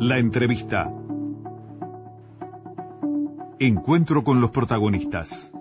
La 0.00 0.18
entrevista. 0.18 0.92
Encuentro 3.58 4.22
con 4.22 4.40
los 4.40 4.52
protagonistas. 4.52 5.52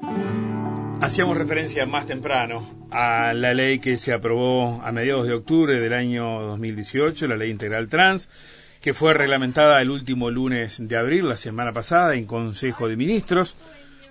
Hacíamos 1.02 1.38
referencia 1.38 1.88
más 1.88 2.06
temprano 2.06 2.64
a 2.92 3.34
la 3.34 3.56
ley 3.56 3.80
que 3.80 3.98
se 3.98 4.14
aprobó 4.14 4.80
a 4.84 4.92
mediados 4.92 5.26
de 5.26 5.34
octubre 5.34 5.80
del 5.80 5.94
año 5.94 6.40
2018, 6.40 7.28
la 7.28 7.36
ley 7.36 7.50
integral 7.50 7.90
trans, 7.90 8.30
que 8.80 8.94
fue 8.94 9.16
reglamentada 9.16 9.82
el 9.82 9.90
último 9.90 10.30
lunes 10.30 10.88
de 10.88 10.98
abril, 10.98 11.30
la 11.30 11.38
semana 11.38 11.74
pasada, 11.74 12.14
en 12.14 12.26
Consejo 12.26 12.88
de 12.88 12.96
Ministros. 12.96 13.58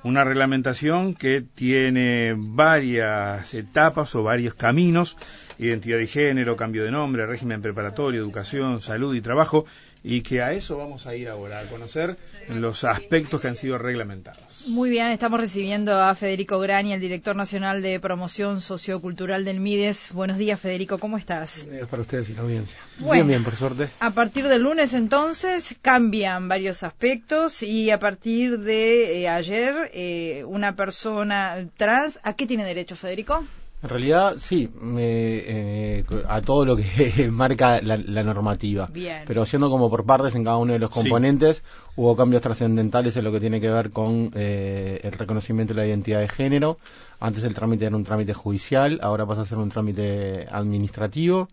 Una 0.02 0.24
reglamentación 0.24 1.14
que 1.14 1.42
tiene 1.54 2.34
varias 2.36 3.54
etapas 3.54 4.14
o 4.16 4.24
varios 4.24 4.54
caminos 4.54 5.16
identidad 5.58 5.98
de 5.98 6.06
género, 6.06 6.56
cambio 6.56 6.84
de 6.84 6.90
nombre, 6.90 7.26
régimen 7.26 7.62
preparatorio, 7.62 8.20
educación, 8.20 8.80
salud 8.80 9.14
y 9.14 9.20
trabajo, 9.20 9.64
y 10.08 10.20
que 10.20 10.40
a 10.40 10.52
eso 10.52 10.78
vamos 10.78 11.08
a 11.08 11.16
ir 11.16 11.28
ahora, 11.28 11.58
a 11.58 11.64
conocer 11.64 12.16
los 12.48 12.84
aspectos 12.84 13.40
que 13.40 13.48
han 13.48 13.56
sido 13.56 13.76
reglamentados. 13.76 14.68
Muy 14.68 14.88
bien, 14.88 15.08
estamos 15.08 15.40
recibiendo 15.40 16.00
a 16.00 16.14
Federico 16.14 16.60
Grani, 16.60 16.92
el 16.92 17.00
director 17.00 17.34
nacional 17.34 17.82
de 17.82 17.98
promoción 17.98 18.60
sociocultural 18.60 19.44
del 19.44 19.58
MIDES. 19.58 20.12
Buenos 20.12 20.38
días, 20.38 20.60
Federico, 20.60 20.98
¿cómo 20.98 21.18
estás? 21.18 21.56
Buenos 21.56 21.74
días 21.74 21.88
para 21.88 22.02
ustedes 22.02 22.28
y 22.30 22.34
la 22.34 22.42
audiencia. 22.42 22.78
bien, 23.00 23.26
bien, 23.26 23.42
por 23.42 23.56
suerte. 23.56 23.88
A 23.98 24.12
partir 24.12 24.46
del 24.46 24.62
lunes, 24.62 24.94
entonces, 24.94 25.74
cambian 25.82 26.48
varios 26.48 26.84
aspectos 26.84 27.64
y 27.64 27.90
a 27.90 27.98
partir 27.98 28.60
de 28.60 29.22
eh, 29.22 29.28
ayer, 29.28 29.90
eh, 29.92 30.44
una 30.46 30.76
persona 30.76 31.66
trans, 31.76 32.20
¿a 32.22 32.34
qué 32.34 32.46
tiene 32.46 32.64
derecho, 32.64 32.94
Federico? 32.94 33.44
En 33.82 33.90
realidad, 33.90 34.36
sí, 34.38 34.70
eh, 34.98 36.02
a 36.28 36.40
todo 36.40 36.64
lo 36.64 36.76
que 36.76 37.28
marca 37.30 37.80
la, 37.82 38.22
normativa. 38.22 38.88
Pero 39.26 39.44
siendo 39.44 39.68
como 39.68 39.90
por 39.90 40.06
partes 40.06 40.34
en 40.34 40.44
cada 40.44 40.56
uno 40.56 40.72
de 40.72 40.78
los 40.78 40.90
componentes, 40.90 41.62
hubo 41.94 42.16
cambios 42.16 42.40
trascendentales 42.40 43.16
en 43.16 43.24
lo 43.24 43.32
que 43.32 43.40
tiene 43.40 43.60
que 43.60 43.68
ver 43.68 43.90
con 43.90 44.30
eh, 44.34 45.00
el 45.02 45.12
reconocimiento 45.12 45.74
de 45.74 45.80
la 45.82 45.86
identidad 45.86 46.20
de 46.20 46.28
género. 46.28 46.78
Antes 47.20 47.44
el 47.44 47.52
trámite 47.52 47.84
era 47.84 47.96
un 47.96 48.04
trámite 48.04 48.32
judicial, 48.32 48.98
ahora 49.02 49.26
pasa 49.26 49.42
a 49.42 49.46
ser 49.46 49.58
un 49.58 49.68
trámite 49.68 50.46
administrativo. 50.50 51.48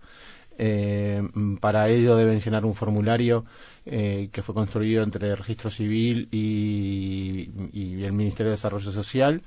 Eh, 0.57 1.21
para 1.59 1.89
ello 1.89 2.15
deben 2.15 2.39
llenar 2.39 2.63
un 2.63 2.75
formulario 2.75 3.43
que 3.85 4.41
fue 4.41 4.55
construido 4.55 5.03
entre 5.03 5.29
el 5.29 5.35
Registro 5.35 5.69
Civil 5.69 6.29
y, 6.31 7.49
y 7.73 8.03
el 8.05 8.13
Ministerio 8.13 8.51
de 8.51 8.55
Desarrollo 8.55 8.93
Social 8.93 9.41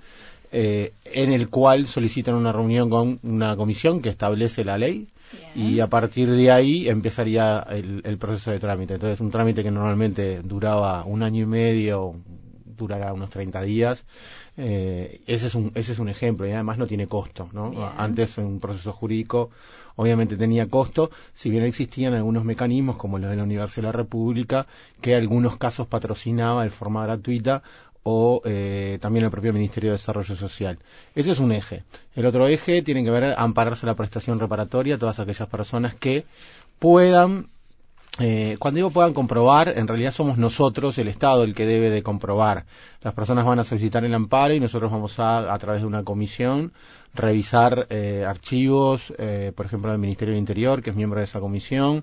eh, 0.58 0.94
en 1.04 1.34
el 1.34 1.50
cual 1.50 1.86
solicitan 1.86 2.34
una 2.34 2.50
reunión 2.50 2.88
con 2.88 3.20
una 3.22 3.56
comisión 3.56 4.00
que 4.00 4.08
establece 4.08 4.64
la 4.64 4.78
ley 4.78 5.06
y 5.54 5.80
a 5.80 5.88
partir 5.88 6.30
de 6.30 6.50
ahí 6.50 6.88
empezaría 6.88 7.58
el, 7.68 8.16
proceso 8.16 8.52
de 8.52 8.58
trámite. 8.58 8.94
Entonces, 8.94 9.20
un 9.20 9.30
trámite 9.30 9.62
que 9.62 9.70
normalmente 9.70 10.40
duraba 10.42 11.04
un 11.04 11.22
año 11.22 11.42
y 11.42 11.46
medio, 11.46 12.14
durará 12.64 13.12
unos 13.12 13.28
30 13.28 13.60
días. 13.60 14.06
Eh, 14.56 15.20
ese, 15.26 15.48
es 15.48 15.54
un, 15.54 15.72
ese 15.74 15.92
es 15.92 15.98
un 15.98 16.08
ejemplo 16.08 16.46
y 16.46 16.52
además 16.52 16.78
no 16.78 16.86
tiene 16.86 17.06
costo. 17.06 17.50
¿no? 17.52 17.92
Antes, 17.98 18.38
un 18.38 18.58
proceso 18.58 18.94
jurídico 18.94 19.50
obviamente 19.96 20.36
tenía 20.36 20.68
costo, 20.68 21.10
si 21.34 21.50
bien 21.50 21.64
existían 21.64 22.14
algunos 22.14 22.44
mecanismos 22.44 22.96
como 22.96 23.18
los 23.18 23.30
de 23.30 23.36
la 23.36 23.42
Universidad 23.42 23.88
de 23.88 23.92
la 23.92 23.92
República, 23.92 24.66
que 25.00 25.14
en 25.14 25.20
algunos 25.20 25.56
casos 25.56 25.86
patrocinaba 25.86 26.64
de 26.64 26.70
forma 26.70 27.04
gratuita 27.04 27.62
o 28.08 28.40
eh, 28.44 28.98
también 29.00 29.24
el 29.24 29.32
propio 29.32 29.52
Ministerio 29.52 29.90
de 29.90 29.94
Desarrollo 29.94 30.36
Social. 30.36 30.78
Ese 31.16 31.32
es 31.32 31.40
un 31.40 31.50
eje. 31.50 31.82
El 32.14 32.24
otro 32.24 32.46
eje 32.46 32.80
tiene 32.82 33.02
que 33.02 33.10
ver 33.10 33.34
ampararse 33.36 33.84
la 33.84 33.96
prestación 33.96 34.38
reparatoria 34.38 34.94
a 34.94 34.98
todas 34.98 35.18
aquellas 35.18 35.48
personas 35.48 35.96
que 35.96 36.24
puedan 36.78 37.48
eh, 38.20 38.56
cuando 38.60 38.76
digo 38.76 38.90
puedan 38.90 39.12
comprobar, 39.12 39.74
en 39.76 39.88
realidad 39.88 40.12
somos 40.12 40.38
nosotros, 40.38 40.96
el 40.98 41.08
Estado, 41.08 41.42
el 41.42 41.54
que 41.54 41.66
debe 41.66 41.90
de 41.90 42.04
comprobar. 42.04 42.64
Las 43.06 43.14
personas 43.14 43.44
van 43.46 43.60
a 43.60 43.62
solicitar 43.62 44.04
el 44.04 44.12
amparo 44.12 44.52
y 44.52 44.58
nosotros 44.58 44.90
vamos 44.90 45.20
a, 45.20 45.54
a 45.54 45.58
través 45.60 45.82
de 45.82 45.86
una 45.86 46.02
comisión, 46.02 46.72
revisar 47.14 47.86
eh, 47.88 48.24
archivos, 48.26 49.14
eh, 49.16 49.52
por 49.54 49.64
ejemplo, 49.64 49.92
del 49.92 50.00
Ministerio 50.00 50.34
del 50.34 50.40
Interior, 50.40 50.82
que 50.82 50.90
es 50.90 50.96
miembro 50.96 51.20
de 51.20 51.24
esa 51.24 51.38
comisión. 51.38 52.02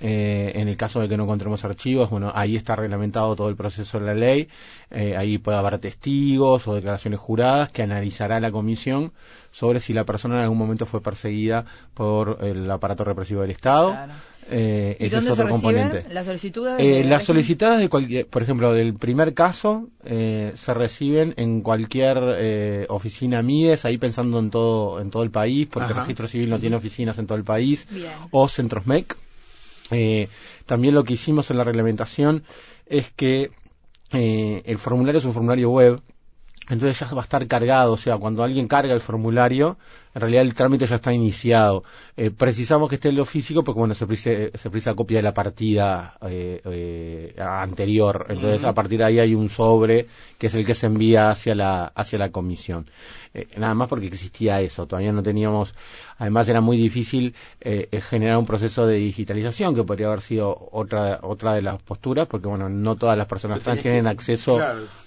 Eh, 0.00 0.50
en 0.56 0.66
el 0.66 0.76
caso 0.76 0.98
de 0.98 1.08
que 1.08 1.16
no 1.16 1.22
encontremos 1.22 1.64
archivos, 1.64 2.10
bueno, 2.10 2.32
ahí 2.34 2.56
está 2.56 2.74
reglamentado 2.74 3.36
todo 3.36 3.48
el 3.48 3.54
proceso 3.54 4.00
de 4.00 4.06
la 4.06 4.14
ley. 4.14 4.48
Eh, 4.90 5.16
ahí 5.16 5.38
puede 5.38 5.56
haber 5.56 5.78
testigos 5.78 6.66
o 6.66 6.74
declaraciones 6.74 7.20
juradas 7.20 7.70
que 7.70 7.84
analizará 7.84 8.40
la 8.40 8.50
comisión 8.50 9.12
sobre 9.52 9.78
si 9.78 9.92
la 9.92 10.04
persona 10.04 10.38
en 10.38 10.42
algún 10.42 10.58
momento 10.58 10.84
fue 10.84 11.00
perseguida 11.00 11.64
por 11.94 12.38
el 12.40 12.68
aparato 12.68 13.04
represivo 13.04 13.42
del 13.42 13.52
Estado. 13.52 13.96
Eh, 14.52 14.96
ese 14.98 15.18
es 15.18 15.30
otro 15.30 15.48
componente. 15.48 16.04
¿Las 16.10 16.26
solicitudes? 16.26 16.74
Eh, 16.78 17.04
las 17.04 17.24
solicitadas 17.24 17.78
de 17.78 17.88
cualquier, 17.88 18.26
por 18.26 18.42
ejemplo, 18.42 18.72
del 18.72 18.94
primer 18.94 19.32
caso, 19.32 19.88
eh, 20.04 20.39
se 20.54 20.74
reciben 20.74 21.34
en 21.36 21.62
cualquier 21.62 22.18
eh, 22.36 22.86
oficina 22.88 23.42
MIDES, 23.42 23.84
ahí 23.84 23.98
pensando 23.98 24.38
en 24.38 24.50
todo, 24.50 25.00
en 25.00 25.10
todo 25.10 25.22
el 25.22 25.30
país, 25.30 25.68
porque 25.70 25.92
el 25.92 25.98
registro 25.98 26.28
civil 26.28 26.50
no 26.50 26.58
tiene 26.58 26.76
oficinas 26.76 27.18
en 27.18 27.26
todo 27.26 27.38
el 27.38 27.44
país, 27.44 27.86
o 28.30 28.48
centros 28.48 28.86
MEC. 28.86 29.16
Eh, 29.90 30.28
también 30.66 30.94
lo 30.94 31.04
que 31.04 31.14
hicimos 31.14 31.50
en 31.50 31.58
la 31.58 31.64
reglamentación 31.64 32.44
es 32.86 33.10
que 33.10 33.50
el 34.12 34.78
formulario 34.78 35.18
es 35.18 35.24
un 35.24 35.32
formulario 35.32 35.70
web, 35.70 36.02
entonces 36.70 36.98
ya 36.98 37.14
va 37.14 37.20
a 37.20 37.24
estar 37.24 37.46
cargado, 37.46 37.92
o 37.92 37.96
sea, 37.96 38.16
cuando 38.18 38.42
alguien 38.42 38.68
carga 38.68 38.94
el 38.94 39.00
formulario, 39.00 39.76
en 40.14 40.20
realidad 40.20 40.42
el 40.42 40.54
trámite 40.54 40.86
ya 40.86 40.96
está 40.96 41.12
iniciado. 41.12 41.84
Eh, 42.16 42.30
precisamos 42.30 42.88
que 42.88 42.96
esté 42.96 43.10
en 43.10 43.16
lo 43.16 43.24
físico 43.24 43.62
porque, 43.62 43.78
bueno, 43.78 43.94
se 43.94 44.06
precisa, 44.06 44.30
se 44.54 44.94
copia 44.94 45.18
de 45.18 45.22
la 45.22 45.34
partida 45.34 46.16
eh, 46.28 46.60
eh, 46.64 47.34
anterior. 47.38 48.26
Entonces, 48.28 48.64
a 48.64 48.74
partir 48.74 48.98
de 48.98 49.04
ahí 49.04 49.18
hay 49.18 49.34
un 49.34 49.48
sobre 49.48 50.06
que 50.38 50.48
es 50.48 50.54
el 50.54 50.64
que 50.64 50.74
se 50.74 50.86
envía 50.86 51.30
hacia 51.30 51.54
la, 51.54 51.84
hacia 51.86 52.18
la 52.18 52.30
comisión. 52.30 52.90
Nada 53.56 53.74
más 53.74 53.88
porque 53.88 54.06
existía 54.06 54.60
eso. 54.60 54.86
Todavía 54.86 55.12
no 55.12 55.22
teníamos, 55.22 55.74
además 56.18 56.48
era 56.48 56.60
muy 56.60 56.76
difícil 56.76 57.34
generar 57.60 58.38
un 58.38 58.46
proceso 58.46 58.86
de 58.86 58.96
digitalización 58.96 59.74
que 59.74 59.84
podría 59.84 60.08
haber 60.08 60.20
sido 60.20 60.68
otra, 60.72 61.20
otra 61.22 61.54
de 61.54 61.62
las 61.62 61.80
posturas 61.82 62.26
porque, 62.26 62.48
bueno, 62.48 62.68
no 62.68 62.96
todas 62.96 63.16
las 63.16 63.26
personas 63.26 63.62
trans 63.62 63.80
tienen 63.80 64.06
acceso 64.06 64.58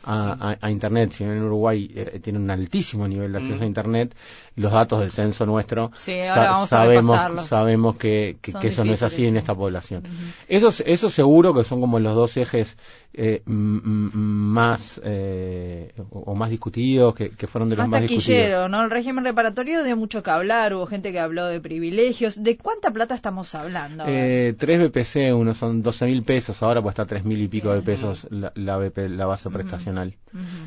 a, 0.06 0.70
Internet. 0.70 1.12
Si 1.12 1.24
en 1.24 1.44
Uruguay 1.44 1.94
tienen 2.22 2.44
un 2.44 2.52
altísimo 2.52 3.08
nivel 3.08 3.32
de 3.32 3.38
acceso 3.40 3.64
a 3.64 3.68
Internet, 3.68 4.16
los 4.56 4.72
datos 4.72 5.00
del 5.00 5.12
censo 5.12 5.46
nuestro, 5.46 5.92
sabemos, 5.96 7.46
sabemos 7.46 7.98
que, 7.98 8.38
eso 8.62 8.86
no 8.86 8.94
es 8.94 9.04
así 9.04 9.26
en 9.26 9.38
esta 9.38 9.56
población. 9.56 10.04
Eso, 10.48 10.72
eso 10.86 11.10
seguro 11.10 11.54
que 11.54 11.64
son 11.64 11.82
como 11.82 12.00
los 12.00 12.16
dos 12.16 12.38
ejes 12.38 12.78
eh, 13.16 13.44
más 13.46 15.00
eh, 15.04 15.94
o 16.10 16.34
más 16.34 16.50
discutidos, 16.50 17.14
que, 17.14 17.30
fueron 17.46 17.70
de 17.70 17.76
los 17.76 17.88
más, 17.88 18.02
discutidos. 18.02 18.70
¿no? 18.72 18.84
El 18.84 18.90
régimen 18.90 19.24
reparatorio 19.24 19.84
de 19.84 19.94
mucho 19.94 20.24
que 20.24 20.32
hablar, 20.32 20.74
hubo 20.74 20.88
gente 20.88 21.12
que 21.12 21.20
habló 21.20 21.46
de 21.46 21.62
privilegios. 21.62 22.42
¿De 22.42 22.58
cuánta 22.58 22.90
plata 22.90 23.14
estamos 23.14 23.54
hablando? 23.54 24.06
Eh, 24.08 24.56
tres 24.58 24.80
BPC, 24.80 25.36
uno 25.36 25.54
son 25.54 25.84
12 25.84 26.06
mil 26.08 26.24
pesos, 26.24 26.64
ahora 26.64 26.82
está 26.90 27.06
tres 27.06 27.24
mil 27.24 27.40
y 27.40 27.48
pico 27.48 27.72
de 27.72 27.84
pesos 27.84 28.26
la, 28.32 28.52
la, 28.56 28.80
la 28.80 29.26
base 29.28 29.50
prestacional. 29.52 30.16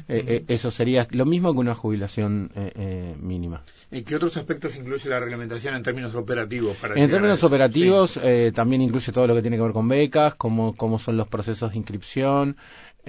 Eh, 0.06 0.44
eso 0.46 0.70
sería 0.70 1.08
lo 1.10 1.26
mismo 1.26 1.52
que 1.52 1.58
una 1.58 1.74
jubilación 1.74 2.52
mínima. 3.20 3.62
¿Y 3.90 4.02
qué 4.02 4.16
otros 4.16 4.36
aspectos 4.36 4.76
incluye 4.76 5.08
la 5.08 5.20
reglamentación 5.20 5.74
en 5.74 5.82
términos 5.82 6.14
operativos? 6.14 6.76
Para 6.76 6.94
en 6.94 7.08
términos 7.10 7.42
operativos, 7.44 8.20
también 8.54 8.82
incluye 8.82 9.12
todo 9.12 9.26
lo 9.26 9.34
que 9.34 9.42
tiene 9.42 9.56
que 9.56 9.62
ver 9.62 9.72
con 9.72 9.88
becas, 9.88 10.34
cómo, 10.34 10.74
cómo 10.74 10.98
son 10.98 11.16
los 11.16 11.28
procesos 11.28 11.70
de 11.70 11.78
inscripción, 11.78 12.56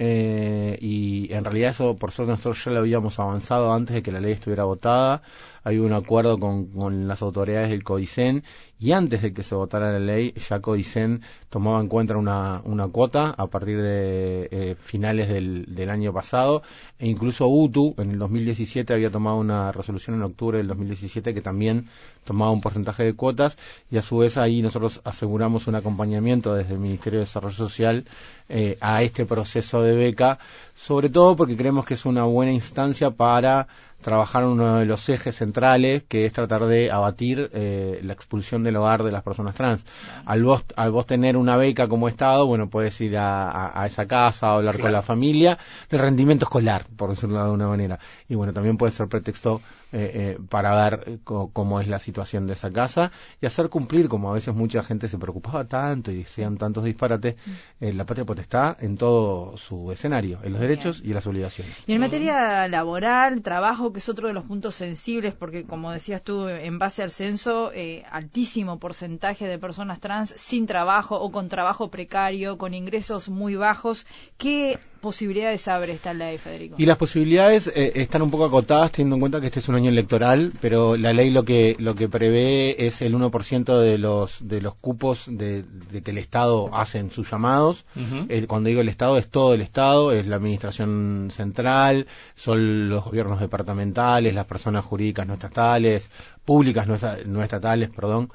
eh, 0.00 0.78
y 0.80 1.32
en 1.32 1.42
realidad 1.42 1.72
eso 1.72 1.96
por 1.96 2.12
suerte 2.12 2.30
nosotros 2.30 2.64
ya 2.64 2.70
lo 2.70 2.78
habíamos 2.78 3.18
avanzado 3.18 3.72
antes 3.72 3.94
de 3.94 4.02
que 4.02 4.12
la 4.12 4.20
ley 4.20 4.30
estuviera 4.30 4.62
votada 4.62 5.22
hay 5.68 5.78
un 5.78 5.92
acuerdo 5.92 6.38
con, 6.38 7.06
las 7.06 7.20
autoridades 7.20 7.68
del 7.68 7.84
CODICEN 7.84 8.42
y 8.80 8.92
antes 8.92 9.20
de 9.20 9.34
que 9.34 9.42
se 9.42 9.54
votara 9.54 9.92
la 9.92 9.98
ley 9.98 10.32
ya 10.32 10.60
CODICEN 10.60 11.20
tomaba 11.50 11.78
en 11.80 11.88
cuenta 11.88 12.16
una, 12.16 12.62
una 12.64 12.88
cuota 12.88 13.34
a 13.36 13.48
partir 13.48 13.82
de 13.82 14.48
eh, 14.50 14.76
finales 14.80 15.28
del, 15.28 15.66
del, 15.74 15.90
año 15.90 16.10
pasado 16.14 16.62
e 16.98 17.06
incluso 17.06 17.48
UTU 17.48 17.94
en 17.98 18.12
el 18.12 18.18
2017 18.18 18.94
había 18.94 19.10
tomado 19.10 19.36
una 19.36 19.70
resolución 19.70 20.16
en 20.16 20.22
octubre 20.22 20.56
del 20.56 20.68
2017 20.68 21.34
que 21.34 21.42
también 21.42 21.88
tomaba 22.24 22.50
un 22.50 22.62
porcentaje 22.62 23.04
de 23.04 23.14
cuotas 23.14 23.58
y 23.90 23.98
a 23.98 24.02
su 24.02 24.18
vez 24.18 24.38
ahí 24.38 24.62
nosotros 24.62 25.02
aseguramos 25.04 25.66
un 25.66 25.74
acompañamiento 25.74 26.54
desde 26.54 26.74
el 26.74 26.80
Ministerio 26.80 27.18
de 27.18 27.26
Desarrollo 27.26 27.54
Social 27.54 28.06
eh, 28.48 28.78
a 28.80 29.02
este 29.02 29.26
proceso 29.26 29.82
de 29.82 29.94
beca, 29.94 30.38
sobre 30.74 31.10
todo 31.10 31.36
porque 31.36 31.56
creemos 31.56 31.84
que 31.84 31.94
es 31.94 32.06
una 32.06 32.24
buena 32.24 32.52
instancia 32.52 33.10
para 33.10 33.68
trabajar 34.00 34.44
uno 34.44 34.76
de 34.76 34.86
los 34.86 35.08
ejes 35.08 35.36
centrales, 35.36 36.04
que 36.04 36.26
es 36.26 36.32
tratar 36.32 36.66
de 36.66 36.90
abatir 36.90 37.50
eh, 37.52 38.00
la 38.02 38.12
expulsión 38.12 38.62
del 38.62 38.76
hogar 38.76 39.02
de 39.02 39.12
las 39.12 39.22
personas 39.22 39.54
trans. 39.54 39.84
Al 40.24 40.42
vos, 40.44 40.64
al 40.76 40.92
vos 40.92 41.06
tener 41.06 41.36
una 41.36 41.56
beca 41.56 41.88
como 41.88 42.08
Estado, 42.08 42.46
bueno, 42.46 42.68
puedes 42.68 43.00
ir 43.00 43.16
a, 43.18 43.84
esa 43.86 44.06
casa, 44.06 44.52
hablar 44.54 44.78
con 44.80 44.92
la 44.92 45.02
familia, 45.02 45.58
del 45.90 46.00
rendimiento 46.00 46.44
escolar, 46.44 46.86
por 46.96 47.10
decirlo 47.10 47.36
de 47.36 47.44
alguna 47.44 47.68
manera. 47.68 47.98
Y 48.28 48.34
bueno, 48.34 48.52
también 48.52 48.76
puede 48.76 48.92
ser 48.92 49.08
pretexto 49.08 49.62
eh, 49.90 50.10
eh, 50.14 50.38
para 50.50 50.90
ver 50.90 51.20
cómo 51.24 51.80
es 51.80 51.88
la 51.88 51.98
situación 51.98 52.46
de 52.46 52.52
esa 52.52 52.70
casa 52.70 53.10
y 53.40 53.46
hacer 53.46 53.70
cumplir, 53.70 54.08
como 54.08 54.30
a 54.30 54.34
veces 54.34 54.54
mucha 54.54 54.82
gente 54.82 55.08
se 55.08 55.16
preocupaba 55.18 55.66
tanto 55.66 56.10
y 56.10 56.18
decían 56.18 56.58
tantos 56.58 56.84
disparates, 56.84 57.36
mm. 57.36 57.84
eh, 57.84 57.92
la 57.94 58.04
patria 58.04 58.26
potestad 58.26 58.76
en 58.84 58.98
todo 58.98 59.56
su 59.56 59.90
escenario, 59.90 60.40
en 60.42 60.52
los 60.52 60.60
derechos 60.60 61.00
y 61.02 61.08
en 61.08 61.14
las 61.14 61.26
obligaciones. 61.26 61.74
Y 61.86 61.94
en 61.94 62.00
materia 62.00 62.68
laboral, 62.68 63.40
trabajo, 63.40 63.92
que 63.94 64.00
es 64.00 64.08
otro 64.10 64.28
de 64.28 64.34
los 64.34 64.44
puntos 64.44 64.74
sensibles, 64.74 65.34
porque 65.34 65.64
como 65.64 65.90
decías 65.90 66.22
tú, 66.22 66.48
en 66.48 66.78
base 66.78 67.02
al 67.02 67.10
censo, 67.10 67.72
altísimo 68.10 68.78
porcentaje 68.78 69.46
de 69.46 69.58
personas 69.58 70.00
trans 70.00 70.34
sin 70.36 70.66
trabajo 70.66 71.18
o 71.18 71.32
con 71.32 71.48
trabajo 71.48 71.90
precario, 71.90 72.58
con 72.58 72.74
ingresos 72.74 73.30
muy 73.30 73.56
bajos, 73.56 74.06
¿qué 74.36 74.78
posibilidades 75.00 75.66
abre 75.68 75.92
esta 75.92 76.14
ley, 76.14 76.38
Federico? 76.38 76.76
Y 76.78 76.86
las 76.86 76.96
posibilidades 76.96 77.68
eh, 77.74 77.92
están 77.96 78.22
un 78.22 78.30
poco 78.30 78.44
acotadas 78.44 78.92
teniendo 78.92 79.16
en 79.16 79.20
cuenta 79.20 79.40
que 79.40 79.46
este 79.46 79.60
es 79.60 79.68
un 79.68 79.74
año 79.74 79.90
electoral, 79.90 80.52
pero 80.60 80.96
la 80.96 81.12
ley 81.12 81.30
lo 81.30 81.44
que 81.44 81.76
lo 81.78 81.94
que 81.94 82.08
prevé 82.08 82.86
es 82.86 83.00
el 83.02 83.14
1% 83.14 83.80
de 83.80 83.98
los 83.98 84.46
de 84.46 84.60
los 84.60 84.74
cupos 84.74 85.26
de, 85.28 85.64
que 86.04 86.10
el 86.10 86.18
Estado 86.18 86.70
hace 86.74 86.98
en 86.98 87.10
sus 87.10 87.30
llamados. 87.30 87.84
Eh, 88.28 88.46
cuando 88.46 88.68
digo 88.68 88.80
el 88.80 88.88
Estado 88.88 89.18
es 89.18 89.28
todo 89.28 89.54
el 89.54 89.60
Estado, 89.60 90.12
es 90.12 90.26
la 90.26 90.36
administración 90.36 91.28
central, 91.30 92.06
son 92.34 92.88
los 92.88 93.04
gobiernos 93.04 93.40
departamentales, 93.40 94.34
las 94.34 94.46
personas 94.46 94.84
jurídicas 94.84 95.26
no 95.26 95.34
estatales, 95.34 96.10
públicas 96.44 96.86
no 96.86 97.42
estatales, 97.42 97.90
perdón 97.90 98.30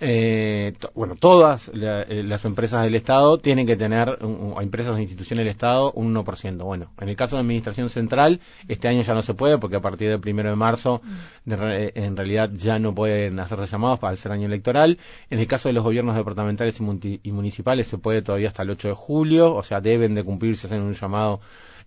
eh, 0.00 0.74
bueno, 0.94 1.16
todas 1.16 1.70
eh, 1.74 2.22
las 2.24 2.44
empresas 2.44 2.84
del 2.84 2.94
Estado 2.94 3.38
tienen 3.38 3.66
que 3.66 3.76
tener, 3.76 4.18
o 4.22 4.60
empresas 4.60 4.94
o 4.94 4.98
instituciones 4.98 5.44
del 5.44 5.50
Estado, 5.50 5.92
un 5.92 6.14
1%. 6.14 6.64
Bueno, 6.64 6.92
en 7.00 7.08
el 7.08 7.16
caso 7.16 7.36
de 7.36 7.40
Administración 7.40 7.90
Central, 7.90 8.40
este 8.68 8.88
año 8.88 9.02
ya 9.02 9.14
no 9.14 9.22
se 9.22 9.34
puede 9.34 9.58
porque 9.58 9.76
a 9.76 9.80
partir 9.80 10.10
del 10.10 10.20
primero 10.20 10.50
de 10.50 10.56
marzo, 10.56 11.00
en 11.46 12.16
realidad 12.16 12.50
ya 12.54 12.78
no 12.78 12.94
pueden 12.94 13.38
hacerse 13.40 13.66
llamados 13.66 13.98
para 13.98 14.12
el 14.12 14.18
ser 14.18 14.32
año 14.32 14.46
electoral. 14.46 14.98
En 15.30 15.38
el 15.38 15.46
caso 15.46 15.68
de 15.68 15.72
los 15.72 15.84
gobiernos 15.84 16.16
departamentales 16.16 16.78
y 16.80 17.32
municipales, 17.32 17.86
se 17.86 17.98
puede 17.98 18.22
todavía 18.22 18.48
hasta 18.48 18.62
el 18.62 18.70
8 18.70 18.88
de 18.88 18.94
julio, 18.94 19.54
o 19.54 19.62
sea, 19.62 19.80
deben 19.80 20.14
de 20.14 20.24
cumplirse, 20.24 20.66
hacen 20.66 20.82
un 20.82 20.94
llamado 20.94 21.40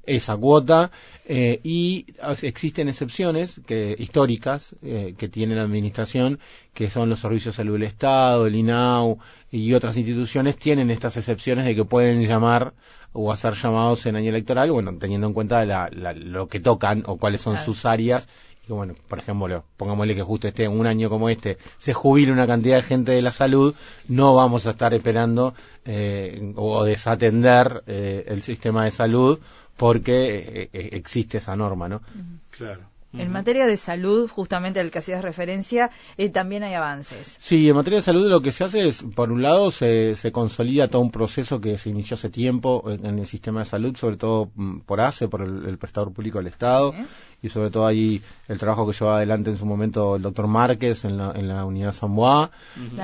esa 0.10 0.36
cuota 0.36 0.92
eh, 1.26 1.60
y 1.64 2.08
existen 2.42 2.90
excepciones 2.90 3.62
que, 3.68 3.96
históricas 4.00 4.76
eh, 4.82 5.14
que 5.16 5.30
tiene 5.30 5.56
la 5.56 5.62
administración 5.62 6.40
que 6.74 6.90
son 6.90 7.08
los 7.10 7.20
servicios 7.20 7.56
de 7.56 7.58
salud 7.58 7.74
del 7.74 7.84
Estado, 7.84 8.48
el 8.48 8.56
INAU 8.56 9.20
y 9.52 9.74
otras 9.74 9.96
instituciones 9.96 10.58
tienen 10.58 10.90
estas 10.90 11.18
excepciones 11.18 11.66
de 11.66 11.76
que 11.76 11.86
pueden 11.86 12.28
llamar 12.28 12.74
o 13.14 13.32
hacer 13.32 13.54
llamados 13.54 14.06
en 14.08 14.16
año 14.16 14.30
electoral, 14.30 14.72
bueno, 14.72 14.96
teniendo 15.00 15.28
en 15.28 15.34
cuenta 15.34 15.66
lo 16.16 16.48
que 16.48 16.60
tocan 16.60 17.04
o 17.06 17.18
cuáles 17.18 17.42
son 17.42 17.58
sus 17.58 17.86
áreas. 17.86 18.28
Y 18.68 18.72
bueno, 18.72 18.94
por 19.08 19.18
ejemplo, 19.18 19.64
pongámosle 19.78 20.16
que 20.16 20.22
justo 20.22 20.48
esté 20.48 20.68
un 20.68 20.86
año 20.86 21.10
como 21.10 21.30
este, 21.30 21.58
se 21.80 21.94
jubile 21.94 22.32
una 22.32 22.46
cantidad 22.46 22.78
de 22.78 22.84
gente 22.84 23.12
de 23.12 23.22
la 23.24 23.32
salud, 23.32 23.74
no 24.08 24.36
vamos 24.36 24.68
a 24.68 24.72
estar 24.72 24.94
esperando 24.94 25.56
eh, 25.86 26.54
o 26.56 26.84
desatender 26.84 27.84
el 27.88 28.44
sistema 28.44 28.86
de 28.86 28.92
salud 28.92 29.40
porque 29.80 30.70
eh, 30.74 30.90
existe 30.92 31.38
esa 31.38 31.56
norma, 31.56 31.88
¿no? 31.88 32.02
Claro. 32.52 32.82
En 33.12 33.32
materia 33.32 33.66
de 33.66 33.76
salud, 33.76 34.30
justamente 34.30 34.80
al 34.80 34.92
que 34.92 35.00
hacías 35.00 35.24
referencia, 35.24 35.90
eh, 36.18 36.30
también 36.30 36.62
hay 36.62 36.76
avances. 36.76 37.38
Sí, 37.40 37.68
en 37.68 37.76
materia 37.76 37.98
de 37.98 38.04
salud 38.04 38.28
lo 38.28 38.42
que 38.42 38.52
se 38.52 38.64
hace 38.64 38.88
es, 38.88 39.02
por 39.02 39.32
un 39.32 39.42
lado, 39.42 39.72
se, 39.72 40.16
se 40.16 40.32
consolida 40.32 40.90
todo 40.90 41.02
un 41.02 41.10
proceso 41.10 41.60
que 41.60 41.80
se 41.80 41.90
inició 41.90 42.14
hace 42.14 42.30
tiempo 42.30 42.84
en, 42.88 43.18
el 43.18 43.26
sistema 43.26 43.62
de 43.62 43.66
salud, 43.66 43.96
sobre 43.96 44.18
todo 44.18 44.52
mm, 44.54 44.82
por 44.82 45.02
ACE, 45.02 45.28
por 45.28 45.42
el, 45.42 45.78
prestador 45.80 46.14
público 46.14 46.38
del 46.38 46.48
Estado, 46.48 46.94
y 47.42 47.50
sobre 47.50 47.72
todo 47.72 47.88
ahí 47.88 48.22
el 48.48 48.60
trabajo 48.60 48.86
que 48.86 48.94
llevaba 48.94 49.18
adelante 49.18 49.50
en 49.50 49.58
su 49.58 49.66
momento 49.66 50.18
el 50.18 50.22
doctor 50.22 50.46
Márquez 50.46 51.04
en 51.04 51.18
la, 51.18 51.32
en 51.32 51.48
la 51.48 51.66
unidad 51.66 51.94
San 51.94 52.16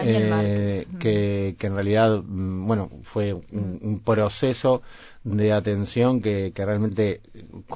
eh, 0.04 0.86
que, 1.00 1.56
que 1.58 1.68
en 1.68 1.74
realidad, 1.74 2.22
mm, 2.24 2.68
bueno, 2.68 2.92
fue 3.02 3.34
un 3.34 4.02
proceso 4.06 4.84
de 5.26 5.52
atención 5.52 6.22
que, 6.22 6.54
que 6.54 6.66
realmente 6.66 7.22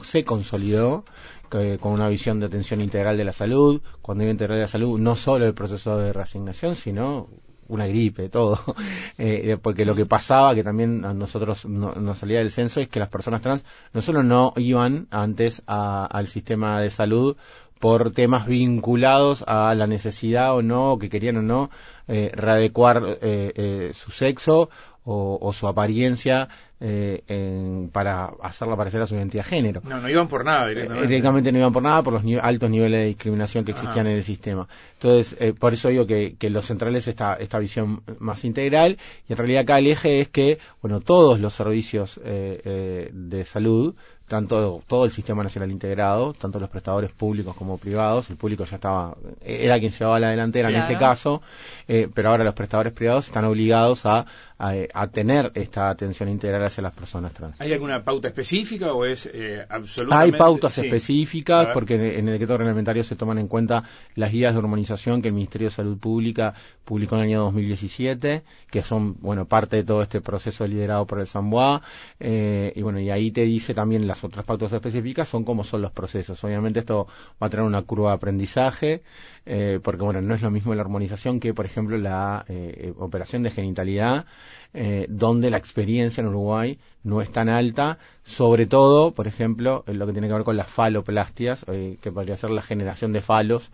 se 0.03 0.23
consolidó 0.23 1.03
con 1.49 1.91
una 1.91 2.07
visión 2.07 2.39
de 2.39 2.45
atención 2.45 2.79
integral 2.79 3.17
de 3.17 3.25
la 3.25 3.33
salud. 3.33 3.81
Cuando 4.01 4.21
digo 4.21 4.31
integral 4.31 4.57
de 4.57 4.63
la 4.63 4.67
salud, 4.67 4.99
no 4.99 5.15
solo 5.15 5.45
el 5.45 5.53
proceso 5.53 5.97
de 5.97 6.13
reasignación, 6.13 6.75
sino 6.75 7.27
una 7.67 7.87
gripe, 7.87 8.29
todo. 8.29 8.59
Eh, 9.21 9.57
porque 9.61 9.83
lo 9.83 9.95
que 9.95 10.05
pasaba, 10.05 10.55
que 10.55 10.63
también 10.63 11.03
a 11.03 11.13
nosotros 11.13 11.65
nos 11.65 12.17
salía 12.17 12.39
del 12.39 12.51
censo, 12.51 12.79
es 12.79 12.87
que 12.87 13.01
las 13.01 13.09
personas 13.09 13.41
trans 13.41 13.65
no 13.91 14.01
solo 14.01 14.23
no 14.23 14.53
iban 14.55 15.07
antes 15.11 15.61
al 15.65 16.27
sistema 16.27 16.79
de 16.79 16.89
salud 16.89 17.35
por 17.79 18.11
temas 18.11 18.47
vinculados 18.47 19.43
a 19.45 19.75
la 19.75 19.87
necesidad 19.87 20.55
o 20.55 20.61
no, 20.61 20.97
que 20.99 21.09
querían 21.09 21.35
o 21.35 21.41
no, 21.41 21.69
eh, 22.07 22.31
readecuar 22.33 23.17
eh, 23.21 23.51
eh 23.55 23.91
su 23.93 24.11
sexo 24.11 24.69
o, 25.03 25.51
su 25.53 25.67
apariencia 25.67 26.49
eh, 26.81 27.89
para 27.91 28.31
hacerla 28.41 28.75
parecer 28.75 29.01
a 29.01 29.07
su 29.07 29.15
identidad 29.15 29.43
de 29.43 29.49
género. 29.49 29.81
No, 29.83 29.99
no 29.99 30.09
iban 30.09 30.27
por 30.27 30.45
nada 30.45 30.67
directamente. 30.67 31.07
directamente 31.07 31.51
no 31.51 31.59
iban 31.59 31.73
por 31.73 31.83
nada 31.83 32.01
por 32.03 32.13
los 32.13 32.23
altos 32.41 32.69
niveles 32.69 32.99
de 33.01 33.05
discriminación 33.07 33.65
que 33.65 33.71
existían 33.71 34.07
en 34.07 34.17
el 34.17 34.23
sistema. 34.23 34.67
Entonces, 34.93 35.35
eh, 35.39 35.53
por 35.53 35.73
eso 35.73 35.89
digo 35.89 36.07
que, 36.07 36.35
que 36.37 36.49
lo 36.49 36.61
central 36.61 36.95
es 36.95 37.07
esta, 37.07 37.35
esta 37.35 37.59
visión 37.59 38.01
más 38.19 38.45
integral 38.45 38.97
y 39.27 39.33
en 39.33 39.37
realidad 39.37 39.61
acá 39.63 39.79
el 39.79 39.87
eje 39.87 40.21
es 40.21 40.29
que, 40.29 40.59
bueno, 40.81 40.99
todos 41.01 41.39
los 41.39 41.53
servicios 41.53 42.19
eh, 42.23 43.09
de 43.11 43.45
salud 43.45 43.95
tanto 44.29 44.81
todo 44.87 45.03
el 45.03 45.11
sistema 45.11 45.43
nacional 45.43 45.71
integrado, 45.71 46.33
tanto 46.33 46.59
los 46.59 46.69
prestadores 46.69 47.11
públicos 47.11 47.53
como 47.55 47.77
privados, 47.77 48.29
el 48.29 48.37
público 48.37 48.63
ya 48.63 48.75
estaba, 48.75 49.17
era 49.41 49.77
quien 49.79 49.91
llevaba 49.91 50.19
la 50.19 50.29
delantera 50.29 50.69
en 50.69 50.75
este 50.75 50.97
caso, 50.97 51.41
eh, 51.87 52.07
pero 52.13 52.29
ahora 52.29 52.45
los 52.45 52.53
prestadores 52.53 52.93
privados 52.93 53.25
están 53.25 53.43
obligados 53.43 54.05
a, 54.05 54.25
a, 54.59 55.07
tener 55.07 55.51
esta 55.55 55.89
atención 55.89 56.27
integral 56.27 56.63
hacia 56.65 56.83
las 56.83 56.93
personas 56.93 57.33
trans. 57.33 57.55
¿Hay 57.59 57.71
alguna 57.71 58.03
pauta 58.03 58.27
específica 58.27 58.93
o 58.93 59.05
es 59.05 59.29
eh, 59.33 59.65
absolutamente? 59.69 60.33
Hay 60.33 60.37
pautas 60.37 60.77
específicas 60.77 61.69
porque 61.73 61.95
en 62.19 62.27
el 62.27 62.33
decreto 62.33 62.57
reglamentario 62.57 63.03
se 63.05 63.15
toman 63.15 63.39
en 63.39 63.47
cuenta 63.47 63.83
las 64.15 64.31
guías 64.31 64.53
de 64.53 64.59
hormonización 64.59 65.21
que 65.21 65.29
el 65.29 65.33
Ministerio 65.33 65.69
de 65.69 65.75
Salud 65.75 65.97
Pública 65.97 66.53
publicó 66.83 67.15
en 67.15 67.21
el 67.21 67.27
año 67.27 67.43
2017, 67.43 68.43
que 68.69 68.83
son, 68.83 69.15
bueno, 69.21 69.45
parte 69.45 69.77
de 69.77 69.83
todo 69.83 70.01
este 70.01 70.19
proceso 70.19 70.67
liderado 70.67 71.05
por 71.05 71.19
el 71.19 71.27
SAMBOA, 71.27 71.81
eh, 72.19 72.73
y 72.75 72.81
bueno, 72.81 72.99
y 72.99 73.11
ahí 73.11 73.31
te 73.31 73.43
dice 73.43 73.73
también 73.73 74.07
las 74.07 74.23
otras 74.23 74.43
pautas 74.45 74.73
específicas 74.73 75.29
son 75.29 75.45
cómo 75.45 75.63
son 75.63 75.81
los 75.81 75.91
procesos. 75.91 76.43
Obviamente 76.43 76.79
esto 76.79 77.07
va 77.41 77.47
a 77.47 77.49
tener 77.49 77.65
una 77.65 77.83
curva 77.83 78.09
de 78.09 78.15
aprendizaje, 78.15 79.03
eh, 79.45 79.79
porque 79.81 80.03
bueno, 80.03 80.21
no 80.21 80.35
es 80.35 80.41
lo 80.41 80.51
mismo 80.51 80.75
la 80.75 80.81
armonización 80.81 81.39
que, 81.39 81.53
por 81.53 81.65
ejemplo, 81.65 81.97
la 81.97 82.45
eh, 82.47 82.93
operación 82.97 83.43
de 83.43 83.51
genitalidad, 83.51 84.25
eh, 84.73 85.07
donde 85.09 85.49
la 85.49 85.57
experiencia 85.57 86.21
en 86.21 86.27
Uruguay 86.27 86.77
no 87.03 87.21
es 87.21 87.31
tan 87.31 87.49
alta, 87.49 87.97
sobre 88.23 88.67
todo, 88.67 89.11
por 89.11 89.27
ejemplo, 89.27 89.83
lo 89.87 90.05
que 90.05 90.11
tiene 90.11 90.27
que 90.27 90.33
ver 90.33 90.43
con 90.43 90.57
las 90.57 90.69
faloplastias, 90.69 91.65
que 91.65 92.11
podría 92.11 92.37
ser 92.37 92.51
la 92.51 92.61
generación 92.61 93.13
de 93.13 93.21
falos 93.21 93.71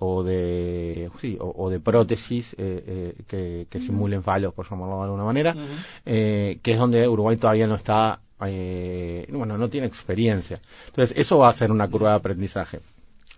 o 0.00 0.22
de 0.24 1.10
sí, 1.20 1.36
o, 1.38 1.70
de 1.70 1.80
prótesis 1.80 2.56
que, 2.56 3.66
simulen 3.78 4.22
falos, 4.22 4.54
por 4.54 4.68
llamarlo 4.68 4.96
de 4.96 5.04
alguna 5.04 5.24
manera, 5.24 5.54
que 6.04 6.60
es 6.64 6.78
donde 6.78 7.06
Uruguay 7.06 7.36
todavía 7.36 7.66
no 7.66 7.76
está 7.76 8.18
bueno, 8.40 9.58
no 9.58 9.68
tiene 9.68 9.86
experiencia. 9.86 10.60
Entonces, 10.86 11.16
eso 11.16 11.38
va 11.38 11.50
a 11.50 11.52
ser 11.52 11.70
una 11.70 11.86
curva 11.86 12.10
de 12.10 12.16
aprendizaje. 12.16 12.80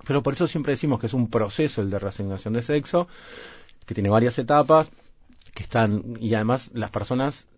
Pero 0.06 0.22
por 0.22 0.34
eso 0.34 0.46
siempre 0.46 0.72
decimos 0.72 1.00
que 1.00 1.06
es 1.06 1.14
un 1.14 1.28
proceso 1.28 1.80
el 1.80 1.90
de 1.90 1.98
reasignación 1.98 2.54
de 2.54 2.62
sexo, 2.62 3.08
que 3.84 3.94
tiene 3.94 4.08
varias 4.08 4.38
etapas, 4.38 4.90
que 5.54 5.62
están, 5.62 6.16
y 6.20 6.34
además 6.34 6.70
las 6.74 6.90
personas 6.90 7.48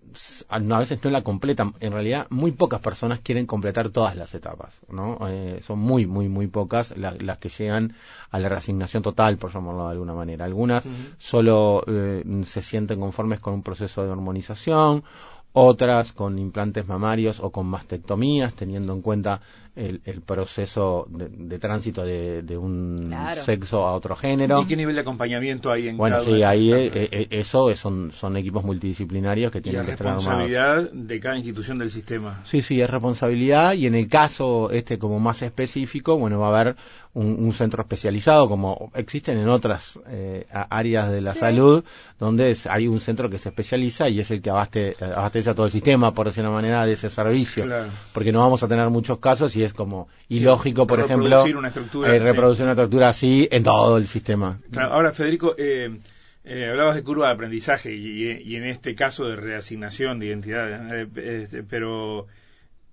a 0.48 0.78
veces 0.78 1.02
no 1.02 1.10
la 1.10 1.22
completan. 1.22 1.74
En 1.80 1.92
realidad, 1.92 2.26
muy 2.30 2.52
pocas 2.52 2.80
personas 2.80 3.20
quieren 3.20 3.46
completar 3.46 3.90
todas 3.90 4.16
las 4.16 4.34
etapas, 4.34 4.80
¿no? 4.88 5.18
Eh, 5.28 5.60
son 5.62 5.78
muy, 5.80 6.06
muy, 6.06 6.28
muy 6.28 6.46
pocas 6.46 6.96
las 6.96 7.38
que 7.38 7.48
llegan 7.48 7.94
a 8.30 8.38
la 8.38 8.48
reasignación 8.48 9.02
total, 9.02 9.36
por 9.36 9.52
llamarlo 9.52 9.84
de 9.86 9.92
alguna 9.92 10.14
manera. 10.14 10.44
Algunas 10.44 10.88
solo 11.18 11.84
eh, 11.86 12.24
se 12.44 12.62
sienten 12.62 13.00
conformes 13.00 13.40
con 13.40 13.54
un 13.54 13.62
proceso 13.62 14.02
de 14.02 14.10
hormonización, 14.10 15.04
otras 15.52 16.12
con 16.12 16.38
implantes 16.38 16.86
mamarios 16.86 17.40
o 17.40 17.50
con 17.50 17.66
mastectomías, 17.66 18.54
teniendo 18.54 18.92
en 18.92 19.02
cuenta 19.02 19.40
el, 19.78 20.22
proceso 20.22 21.06
de, 21.08 21.58
tránsito 21.58 22.04
de, 22.04 22.58
un 22.58 23.14
sexo 23.34 23.86
a 23.86 23.92
otro 23.92 24.16
género. 24.16 24.62
¿Y 24.62 24.66
qué 24.66 24.76
nivel 24.76 24.94
de 24.94 25.02
acompañamiento 25.02 25.70
hay 25.70 25.88
en 25.88 25.96
bueno, 25.96 26.20
sí, 26.22 26.42
ahí 26.42 26.72
eh, 26.72 26.90
eh, 26.94 27.26
eso 27.30 27.74
son, 27.76 28.12
son 28.12 28.36
equipos 28.36 28.64
multidisciplinarios 28.64 29.52
que 29.52 29.60
tienen 29.60 29.84
que 29.84 29.92
estar 29.92 30.08
armados. 30.08 30.24
responsabilidad 30.24 30.90
de 30.92 31.20
cada 31.20 31.36
institución 31.36 31.78
del 31.78 31.90
sistema. 31.90 32.42
Sí, 32.44 32.62
sí, 32.62 32.80
es 32.80 32.90
responsabilidad 32.90 33.74
y 33.74 33.86
en 33.86 33.94
el 33.94 34.08
caso 34.08 34.70
este 34.70 34.98
como 34.98 35.20
más 35.20 35.42
específico, 35.42 36.18
bueno, 36.18 36.40
va 36.40 36.48
a 36.48 36.60
haber 36.60 36.76
un, 37.14 37.52
centro 37.52 37.82
especializado, 37.82 38.48
como 38.48 38.92
existen 38.94 39.38
en 39.38 39.48
otras 39.48 39.98
eh, 40.08 40.46
áreas 40.50 41.10
de 41.10 41.20
la 41.20 41.34
salud, 41.34 41.84
donde 42.18 42.56
hay 42.68 42.86
un 42.86 43.00
centro 43.00 43.28
que 43.28 43.38
se 43.38 43.48
especializa 43.48 44.08
y 44.08 44.20
es 44.20 44.30
el 44.30 44.40
que 44.40 44.50
abaste, 44.50 44.94
abastece 45.00 45.50
a 45.50 45.54
todo 45.54 45.66
el 45.66 45.72
sistema, 45.72 46.14
por 46.14 46.26
decir 46.26 46.44
una 46.44 46.52
manera, 46.52 46.86
de 46.86 46.92
ese 46.92 47.10
servicio. 47.10 47.66
Porque 48.12 48.32
no 48.32 48.40
vamos 48.40 48.62
a 48.62 48.68
tener 48.68 48.88
muchos 48.90 49.18
casos 49.18 49.56
y 49.56 49.64
es 49.64 49.67
como 49.72 50.08
ilógico, 50.28 50.86
por 50.86 51.00
ejemplo, 51.00 51.44
una 51.56 51.68
estructura, 51.68 52.14
eh, 52.14 52.18
reproducir 52.18 52.64
una 52.64 52.72
estructura 52.72 53.08
así 53.08 53.48
en 53.50 53.62
todo 53.62 53.96
el 53.96 54.06
sistema. 54.06 54.60
ahora, 54.76 55.12
Federico, 55.12 55.54
eh, 55.56 55.98
eh, 56.44 56.68
hablabas 56.70 56.96
de 56.96 57.02
curva 57.02 57.28
de 57.28 57.34
aprendizaje 57.34 57.94
y, 57.94 58.56
en 58.56 58.64
este 58.64 58.94
caso 58.94 59.26
de 59.28 59.36
reasignación 59.36 60.18
de 60.18 60.26
identidad, 60.26 60.92
este, 61.18 61.62
pero 61.62 62.26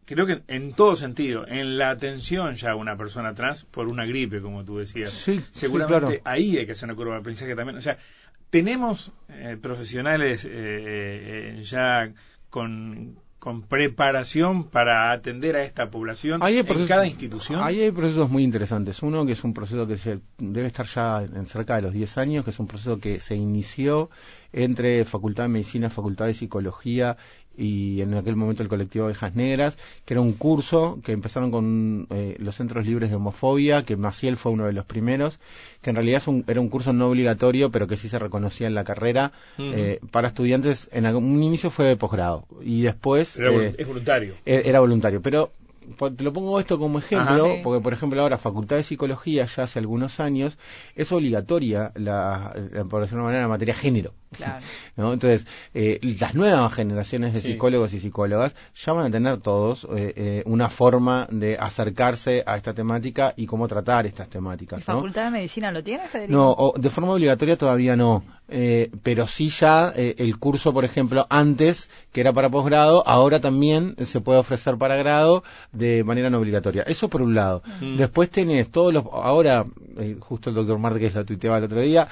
creo 0.05 0.25
que 0.25 0.41
en 0.48 0.74
todo 0.74 0.96
sentido, 0.96 1.48
en 1.48 1.77
la 1.77 1.89
atención 1.89 2.55
ya 2.55 2.72
a 2.72 2.75
una 2.75 2.98
persona 2.98 3.34
trans 3.34 3.63
por 3.63 3.88
una 3.88 4.05
gripe, 4.05 4.41
como 4.41 4.63
tú 4.63 4.77
decías, 4.77 5.12
seguramente 5.51 6.22
ahí 6.25 6.58
hay 6.58 6.65
que 6.65 6.74
hacer 6.74 6.89
una 6.89 6.96
curva 6.96 7.13
de 7.13 7.20
aprendizaje 7.20 7.55
también. 7.55 7.77
O 7.77 7.82
sea, 7.82 7.98
tenemos 8.50 9.12
eh, 9.29 9.58
profesionales 9.62 10.48
ya 11.70 12.12
con, 12.50 13.17
con 13.45 13.61
preparación 13.61 14.63
para 14.63 15.11
atender 15.11 15.55
a 15.55 15.61
esta 15.61 15.91
población 15.91 16.41
en 16.43 16.87
cada 16.87 17.05
institución? 17.05 17.61
Ahí 17.61 17.79
hay 17.79 17.91
procesos 17.91 18.27
muy 18.27 18.43
interesantes. 18.43 19.03
Uno 19.03 19.23
que 19.23 19.33
es 19.33 19.43
un 19.43 19.53
proceso 19.53 19.85
que 19.85 19.97
se 19.97 20.19
debe 20.39 20.65
estar 20.65 20.87
ya 20.87 21.21
en 21.21 21.45
cerca 21.45 21.75
de 21.75 21.83
los 21.83 21.93
10 21.93 22.17
años, 22.17 22.43
que 22.43 22.49
es 22.49 22.59
un 22.59 22.65
proceso 22.65 22.97
que 22.97 23.19
se 23.19 23.35
inició 23.35 24.09
entre 24.51 25.05
Facultad 25.05 25.43
de 25.43 25.49
Medicina, 25.49 25.91
Facultad 25.91 26.25
de 26.25 26.33
Psicología 26.33 27.17
y 27.57 28.01
en 28.01 28.13
aquel 28.13 28.35
momento 28.35 28.63
el 28.63 28.69
colectivo 28.69 29.05
Abejas 29.05 29.35
Negras, 29.35 29.77
que 30.05 30.13
era 30.13 30.21
un 30.21 30.33
curso 30.33 31.00
que 31.03 31.12
empezaron 31.12 31.51
con 31.51 32.07
eh, 32.09 32.35
los 32.39 32.55
centros 32.55 32.85
libres 32.85 33.09
de 33.09 33.15
homofobia, 33.15 33.83
que 33.83 33.95
Maciel 33.95 34.38
fue 34.38 34.51
uno 34.51 34.65
de 34.65 34.74
los 34.74 34.85
primeros, 34.85 35.39
que 35.81 35.89
en 35.89 35.95
realidad 35.95 36.24
era 36.47 36.62
un 36.62 36.69
curso 36.69 36.93
no 36.93 37.07
obligatorio, 37.07 37.71
pero 37.71 37.88
que 37.88 37.97
sí 37.97 38.09
se 38.09 38.19
reconocía 38.19 38.67
en 38.67 38.75
la 38.75 38.83
carrera 38.83 39.31
eh, 39.57 40.00
para 40.12 40.27
estudiantes. 40.27 40.89
En 40.91 41.05
un 41.15 41.43
inicio 41.43 41.71
fue 41.71 41.85
de 41.85 41.97
posgrado 41.97 42.45
y 42.62 42.81
después... 42.81 43.38
Era, 43.38 43.51
eh, 43.51 43.75
es 43.77 43.88
voluntario. 43.88 44.35
E-, 44.45 44.63
era 44.65 44.79
voluntario, 44.79 45.21
pero 45.21 45.51
te 46.17 46.24
lo 46.24 46.33
pongo 46.33 46.59
esto 46.59 46.79
como 46.79 47.00
ejemplo, 47.00 47.57
porque 47.63 47.83
por 47.83 47.93
ejemplo 47.93 48.21
ahora 48.21 48.38
Facultad 48.38 48.77
de 48.77 48.83
Psicología 48.83 49.45
ya 49.45 49.63
hace 49.63 49.79
algunos 49.79 50.19
años 50.19 50.57
es 50.95 51.12
obligatoria, 51.12 51.91
la, 51.95 52.55
por 52.89 53.01
decirlo 53.01 53.19
de 53.19 53.24
una 53.24 53.24
manera, 53.25 53.41
la 53.43 53.47
materia 53.47 53.75
género. 53.75 54.13
¿no? 54.96 55.13
Entonces, 55.13 55.46
eh, 55.74 56.00
las 56.01 56.36
nuevas 56.36 56.74
generaciones 56.74 57.34
de 57.34 57.42
psicólogos 57.42 57.94
y 57.94 58.00
psicólogas 58.00 58.56
ya 58.75 58.94
van 58.94 59.08
a 59.08 59.12
tener 59.12 59.38
todos 59.38 59.86
eh, 59.96 60.13
eh, 60.15 60.44
una 60.46 60.70
forma 60.70 61.27
de 61.32 61.58
acercarse 61.58 62.44
a 62.46 62.58
esta 62.58 62.74
temática 62.74 63.34
y 63.36 63.46
cómo 63.46 63.68
tratar 63.68 64.06
estas 64.06 64.30
temáticas. 64.30 64.88
¿La 64.88 64.96
Facultad 64.96 65.25
de 65.25 65.32
Medicina 65.32 65.72
lo 65.72 65.84
tiene, 65.84 66.08
Federico? 66.08 66.34
No, 66.34 66.82
de 66.82 66.89
forma 66.89 67.12
obligatoria 67.12 67.58
todavía 67.58 67.96
no. 67.96 68.24
pero 69.04 69.27
sí 69.27 69.50
ya 69.50 69.89
el 69.96 70.38
curso, 70.38 70.72
por 70.72 70.86
ejemplo, 70.86 71.25
antes, 71.30 71.89
que 72.12 72.22
era 72.22 72.32
para 72.32 72.50
posgrado, 72.50 73.04
ahora 73.08 73.39
también 73.39 73.96
se 74.04 74.22
puede 74.22 74.39
ofrecer 74.39 74.77
para 74.77 74.96
grado 74.96 75.44
de 75.72 76.04
manera 76.04 76.30
no 76.30 76.39
obligatoria. 76.39 76.84
Eso 76.84 77.10
por 77.10 77.22
un 77.22 77.34
lado. 77.34 77.63
Mm. 77.82 77.98
Después 77.98 78.30
tenés 78.30 78.70
todos 78.70 78.94
los... 78.94 79.04
Ahora, 79.12 79.65
justo 80.20 80.50
el 80.50 80.56
doctor 80.56 80.77
Márquez 80.77 81.15
lo 81.15 81.25
tuiteaba 81.25 81.58
el 81.58 81.63
otro 81.63 81.82
día, 81.82 82.08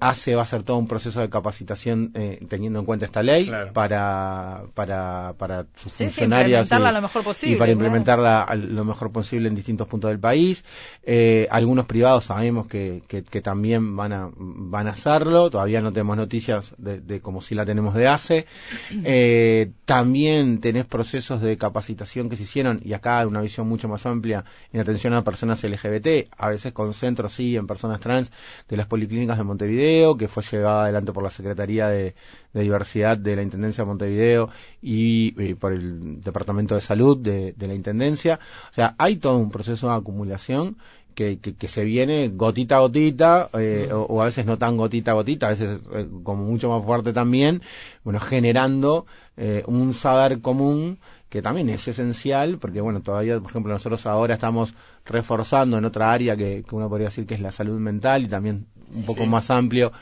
hace, 0.00 0.34
va 0.34 0.42
a 0.42 0.46
ser 0.46 0.62
todo 0.62 0.76
un 0.76 0.86
proceso 0.86 1.20
de 1.20 1.30
capacitación 1.30 1.51
capacitación 1.52 2.12
eh, 2.14 2.38
teniendo 2.48 2.78
en 2.78 2.86
cuenta 2.86 3.04
esta 3.04 3.22
ley 3.22 3.50
para, 3.74 4.62
para, 4.74 5.34
para 5.36 5.66
sus 5.76 5.92
funcionarias 5.92 6.70
y, 6.70 6.74
lo 6.74 7.02
mejor 7.02 7.22
posible, 7.22 7.56
y, 7.56 7.58
para 7.58 7.72
implementarla 7.72 8.48
lo 8.54 8.84
mejor 8.84 9.12
posible 9.12 9.48
en 9.48 9.54
distintos 9.54 9.86
puntos 9.86 10.10
del 10.10 10.18
país. 10.18 10.64
Eh, 11.02 11.46
algunos 11.50 11.84
privados 11.84 12.24
sabemos 12.24 12.66
que, 12.66 13.02
que, 13.06 13.42
también 13.42 13.96
van 13.96 14.12
a, 14.12 14.30
van 14.34 14.86
a 14.86 14.92
hacerlo, 14.92 15.50
todavía 15.50 15.82
no 15.82 15.92
tenemos 15.92 16.16
noticias 16.16 16.74
de, 16.78 17.00
de 17.00 17.20
como 17.20 17.42
si 17.42 17.54
la 17.54 17.66
tenemos 17.66 17.94
de 17.94 18.08
hace. 18.08 18.46
Eh, 19.04 19.72
también 19.84 20.60
tenés 20.60 20.84
procesos 20.86 21.42
de 21.42 21.58
capacitación 21.58 22.30
que 22.30 22.36
se 22.36 22.44
hicieron, 22.44 22.80
y 22.84 22.92
acá 22.92 23.26
una 23.26 23.40
visión 23.40 23.68
mucho 23.68 23.88
más 23.88 24.06
amplia 24.06 24.44
en 24.72 24.80
atención 24.80 25.12
a 25.12 25.24
personas 25.24 25.62
LGBT, 25.62 26.32
a 26.36 26.48
veces 26.48 26.72
con 26.72 26.94
centros 26.94 27.34
sí 27.34 27.56
en 27.56 27.66
personas 27.66 28.00
trans 28.00 28.30
de 28.68 28.76
las 28.76 28.86
policlínicas 28.86 29.38
de 29.38 29.44
Montevideo, 29.44 30.16
que 30.16 30.28
fue 30.28 30.42
llevada 30.42 30.84
adelante 30.84 31.12
por 31.12 31.22
la 31.22 31.30
Secretaría 31.42 31.88
de, 31.88 32.14
Diversidad 32.54 33.16
de 33.16 33.36
la 33.36 33.42
Intendencia 33.42 33.82
de 33.82 33.88
Montevideo 33.88 34.50
y, 34.80 35.54
por 35.54 35.72
el 35.72 36.20
Departamento 36.20 36.74
de 36.74 36.80
Salud 36.80 37.16
de, 37.18 37.54
la 37.58 37.74
Intendencia. 37.74 38.38
O 38.70 38.74
sea, 38.74 38.94
hay 38.98 39.16
todo 39.16 39.36
un 39.36 39.50
proceso 39.50 39.88
de 39.88 39.94
acumulación 39.94 40.76
que, 41.14 41.38
que, 41.38 41.68
se 41.68 41.84
viene 41.84 42.28
gotita 42.28 42.76
a 42.76 42.80
gotita, 42.80 43.50
eh, 43.58 43.90
o, 43.92 44.22
a 44.22 44.26
veces 44.26 44.46
no 44.46 44.56
tan 44.58 44.76
gotita 44.76 45.10
a 45.10 45.14
gotita, 45.14 45.46
a 45.46 45.50
veces 45.50 45.80
eh, 45.94 46.08
como 46.22 46.44
mucho 46.44 46.70
más 46.70 46.84
fuerte 46.84 47.12
también, 47.12 47.62
bueno, 48.02 48.18
generando 48.20 49.06
eh, 49.36 49.62
un 49.66 49.92
saber 49.94 50.40
común 50.40 50.98
que 51.32 51.40
también 51.40 51.70
es 51.70 51.88
esencial, 51.88 52.58
porque 52.58 52.82
bueno, 52.82 53.00
todavía, 53.00 53.40
por 53.40 53.50
ejemplo, 53.50 53.72
nosotros 53.72 54.04
ahora 54.04 54.34
estamos 54.34 54.74
reforzando 55.06 55.78
en 55.78 55.84
otra 55.86 56.12
área 56.12 56.36
que, 56.36 56.62
uno 56.70 56.90
podría 56.90 57.06
decir 57.06 57.26
que 57.26 57.34
es 57.34 57.40
la 57.40 57.52
salud 57.52 57.78
mental 57.78 58.24
y 58.24 58.28
también 58.28 58.66
un 58.94 59.04
poco 59.04 59.24
más 59.24 59.50
amplio 59.50 59.92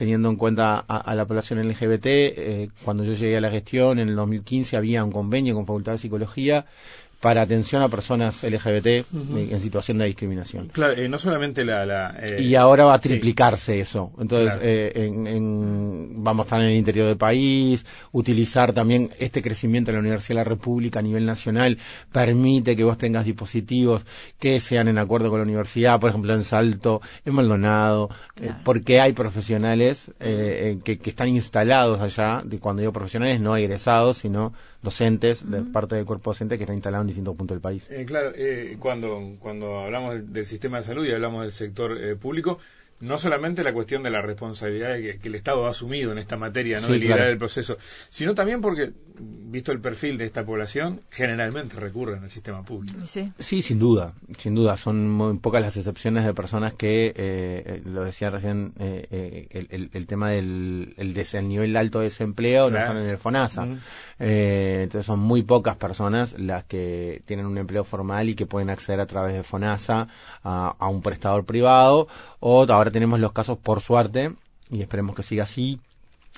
teniendo 0.00 0.30
en 0.30 0.36
cuenta 0.36 0.78
a, 0.78 1.14
la 1.14 1.26
población 1.26 1.58
LGBT. 1.68 2.06
Eh, 2.06 2.70
cuando 2.82 3.04
yo 3.04 3.12
llegué 3.12 3.36
a 3.36 3.40
la 3.42 3.50
gestión 3.50 3.98
en 3.98 4.08
el 4.08 4.16
2015 4.16 4.78
había 4.78 5.04
un 5.04 5.12
convenio 5.12 5.54
con 5.54 5.66
Facultad 5.66 5.92
de 5.92 5.98
Psicología 5.98 6.64
para 7.20 7.42
atención 7.42 7.82
a 7.82 7.88
personas 7.88 8.42
LGBT 8.42 8.86
en 9.12 9.60
situación 9.60 9.98
de 9.98 10.06
discriminación. 10.06 10.68
Claro, 10.68 10.94
eh, 10.94 11.06
no 11.06 11.18
solamente 11.18 11.64
la... 11.66 12.16
Eh, 12.18 12.42
y 12.42 12.54
ahora 12.54 12.86
va 12.86 12.94
a 12.94 12.98
triplicarse 12.98 13.78
eso. 13.78 14.10
Entonces, 14.18 14.58
eh, 14.62 14.92
en, 14.94 16.24
vamos 16.24 16.44
a 16.44 16.46
estar 16.46 16.60
en 16.62 16.68
el 16.68 16.76
interior 16.76 17.08
del 17.08 17.18
país, 17.18 17.84
utilizar 18.12 18.72
también 18.72 19.10
este 19.18 19.42
crecimiento 19.42 19.90
de 19.90 19.98
la 19.98 20.00
Universidad 20.00 20.30
de 20.30 20.34
la 20.36 20.44
República 20.44 21.00
a 21.00 21.02
nivel 21.02 21.26
nacional, 21.26 21.76
permite 22.10 22.74
que 22.74 22.84
vos 22.84 22.96
tengas 22.96 23.26
dispositivos 23.26 24.02
que 24.38 24.58
sean 24.58 24.88
en 24.88 24.96
acuerdo 24.96 25.28
con 25.28 25.40
la 25.40 25.44
universidad, 25.44 26.00
por 26.00 26.08
ejemplo, 26.08 26.32
en 26.32 26.44
Salto, 26.44 27.02
en 27.26 27.34
Maldonado, 27.34 28.08
porque 28.64 29.00
hay 29.00 29.12
profesionales 29.12 30.10
que, 30.18 30.80
que, 30.82 31.10
están 31.10 31.28
instalados 31.28 32.00
allá, 32.00 32.40
de 32.44 32.58
cuando 32.58 32.80
digo 32.80 32.92
profesionales, 32.92 33.40
no 33.40 33.56
egresados, 33.56 34.18
sino 34.18 34.54
docentes, 34.82 35.48
de 35.50 35.62
parte 35.62 35.96
del 35.96 36.06
cuerpo 36.06 36.30
docente 36.30 36.56
que 36.56 36.64
está 36.64 36.74
instalado 36.74 37.02
en 37.02 37.08
distintos 37.08 37.36
puntos 37.36 37.54
del 37.54 37.60
país. 37.60 37.86
Eh, 37.90 38.04
claro, 38.06 38.32
eh, 38.34 38.76
cuando, 38.78 39.36
cuando 39.38 39.80
hablamos 39.80 40.32
del, 40.32 40.46
sistema 40.46 40.78
de 40.78 40.84
salud 40.84 41.04
y 41.04 41.12
hablamos 41.12 41.42
del 41.42 41.52
sector 41.52 41.98
eh, 41.98 42.16
público, 42.16 42.58
no 43.00 43.16
solamente 43.16 43.64
la 43.64 43.72
cuestión 43.72 44.02
de 44.02 44.10
la 44.10 44.20
responsabilidad 44.20 44.96
que, 44.96 45.18
el 45.22 45.34
Estado 45.34 45.66
ha 45.66 45.70
asumido 45.70 46.12
en 46.12 46.18
esta 46.18 46.36
materia, 46.36 46.80
¿no? 46.80 46.88
de 46.88 46.98
liderar 46.98 47.28
el 47.28 47.38
proceso, 47.38 47.76
sino 48.10 48.34
también 48.34 48.60
porque, 48.60 48.92
visto 49.18 49.72
el 49.72 49.80
perfil 49.80 50.18
de 50.18 50.26
esta 50.26 50.44
población, 50.44 51.00
generalmente 51.10 51.76
recurren 51.76 52.22
al 52.22 52.30
sistema 52.30 52.62
público. 52.62 52.98
Sí, 53.06 53.62
sin 53.62 53.78
duda, 53.78 54.12
sin 54.38 54.54
duda. 54.54 54.76
Son 54.76 55.08
muy 55.08 55.38
pocas 55.38 55.62
las 55.62 55.76
excepciones 55.76 56.24
de 56.26 56.34
personas 56.34 56.74
que, 56.74 57.06
eh, 57.06 57.14
eh 57.16 57.82
lo 57.84 58.04
decía 58.04 58.30
recién, 58.30 58.74
eh, 58.78 59.06
eh 59.10 59.66
el, 59.70 59.90
el, 59.92 60.06
tema 60.06 60.30
del 60.30 60.94
el, 60.96 61.48
nivel 61.48 61.76
alto 61.76 62.00
de 62.00 62.04
desempleo 62.04 62.70
no 62.70 62.78
están 62.78 62.98
en 62.98 63.08
el 63.08 63.18
FONASA. 63.18 63.66
Eh, 64.18 64.80
entonces 64.82 65.06
son 65.06 65.20
muy 65.20 65.42
pocas 65.42 65.76
personas 65.76 66.38
las 66.38 66.64
que 66.64 67.22
tienen 67.24 67.46
un 67.46 67.56
empleo 67.56 67.84
formal 67.84 68.28
y 68.28 68.34
que 68.34 68.44
pueden 68.44 68.68
acceder 68.68 69.00
a 69.00 69.06
través 69.06 69.32
de 69.32 69.42
FONASA 69.42 70.08
a, 70.44 70.76
a 70.78 70.88
un 70.88 71.00
prestador 71.00 71.46
privado 71.46 72.08
o 72.40 72.66
ahora 72.68 72.89
tenemos 72.90 73.20
los 73.20 73.32
casos, 73.32 73.58
por 73.58 73.80
suerte, 73.80 74.32
y 74.70 74.82
esperemos 74.82 75.16
que 75.16 75.22
siga 75.22 75.44
así, 75.44 75.80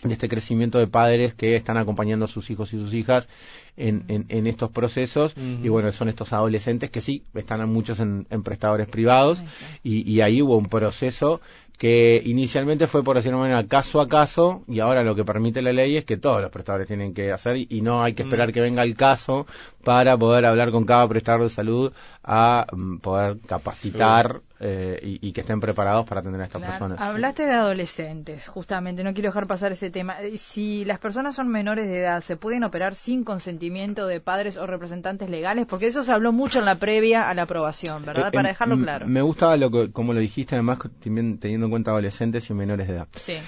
de 0.03 0.15
este 0.15 0.29
crecimiento 0.29 0.79
de 0.79 0.87
padres 0.89 1.35
que 1.35 1.55
están 1.55 1.77
acompañando 1.77 2.25
a 2.25 2.29
sus 2.29 2.51
hijos 2.51 2.73
y 2.73 2.79
sus 2.79 2.93
hijas 2.93 3.29
en, 3.77 4.05
en, 4.09 4.47
estos 4.47 4.71
procesos. 4.71 5.35
Y 5.37 5.69
bueno 5.69 5.93
son 5.93 6.09
estos 6.09 6.33
adolescentes 6.33 6.91
que 6.91 7.01
sí 7.01 7.23
están 7.35 7.69
muchos 7.69 8.01
en, 8.01 8.25
prestadores 8.43 8.89
privados. 8.89 9.45
Y, 9.85 10.11
y, 10.11 10.21
ahí 10.21 10.43
hubo 10.43 10.57
un 10.57 10.67
proceso 10.67 11.41
que 11.79 12.23
inicialmente 12.25 12.87
fue 12.87 13.03
por 13.03 13.17
decirlo 13.17 13.39
de 13.39 13.49
manera 13.49 13.67
caso 13.67 14.01
a 14.01 14.09
caso 14.09 14.63
y 14.69 14.81
ahora 14.81 15.03
lo 15.03 15.17
que 15.17 15.25
permite 15.25 15.63
la 15.63 15.73
ley 15.73 15.97
es 15.97 16.05
que 16.05 16.17
todos 16.17 16.41
los 16.41 16.51
prestadores 16.51 16.87
tienen 16.87 17.13
que 17.13 17.33
hacer 17.33 17.57
y, 17.57 17.81
no 17.81 18.03
hay 18.03 18.13
que 18.13 18.23
esperar 18.23 18.51
mm. 18.51 18.53
que 18.53 18.61
venga 18.61 18.83
el 18.83 18.97
caso 18.97 19.47
para 19.83 20.17
poder 20.17 20.47
hablar 20.47 20.71
con 20.71 20.85
cada 20.85 21.09
prestador 21.09 21.43
de 21.43 21.49
salud 21.49 21.93
a 22.23 22.67
mm, 22.73 22.99
poder 22.99 23.39
capacitar 23.47 24.43
eh, 24.65 25.19
y, 25.21 25.33
que 25.33 25.41
estén 25.41 25.61
preparados 25.61 26.07
para 26.07 26.21
atender 26.21 26.41
a 26.41 26.45
estas 26.45 26.63
personas. 26.63 27.01
Hablaste 27.01 27.45
de 27.45 27.53
adolescentes, 27.53 28.47
justamente, 28.47 29.03
no 29.03 29.13
quiero 29.13 29.31
dejar 29.31 29.47
pasar 29.47 29.73
ese 29.73 29.91
tema. 29.91 30.17
Si 30.37 30.85
las 30.85 30.99
personas 30.99 31.35
son 31.35 31.49
menores 31.49 31.89
de 31.89 31.99
edad, 31.99 32.21
¿se 32.21 32.37
pueden 32.37 32.63
operar 32.63 32.95
sin 32.95 33.25
consentimiento 33.25 34.07
de 34.07 34.21
padres 34.21 34.57
o 34.57 34.67
representantes 34.67 35.29
legales? 35.29 35.67
Porque 35.67 35.89
eso 35.89 36.05
se 36.05 36.13
habló 36.13 36.33
mucho 36.33 36.61
en 36.61 36.65
la 36.65 36.77
previa 36.77 37.29
a 37.29 37.35
la 37.35 37.43
aprobación, 37.43 38.05
¿verdad? 38.05 38.33
para 38.33 38.51
dejarlo 38.51 38.79
claro. 38.79 39.07
Me 39.09 39.23
gustaba 39.23 39.57
lo 39.57 39.71
que, 39.71 39.91
como 39.91 40.13
lo 40.13 40.21
dijiste, 40.21 40.55
además 40.55 40.79
teniendo 41.01 41.67
en 41.67 41.71
cuenta 41.71 41.91
adolescentes 41.91 42.49
y 42.49 42.55
menores 42.55 42.87
de 42.87 42.95
edad. 42.95 43.09
Sí. 43.13 43.39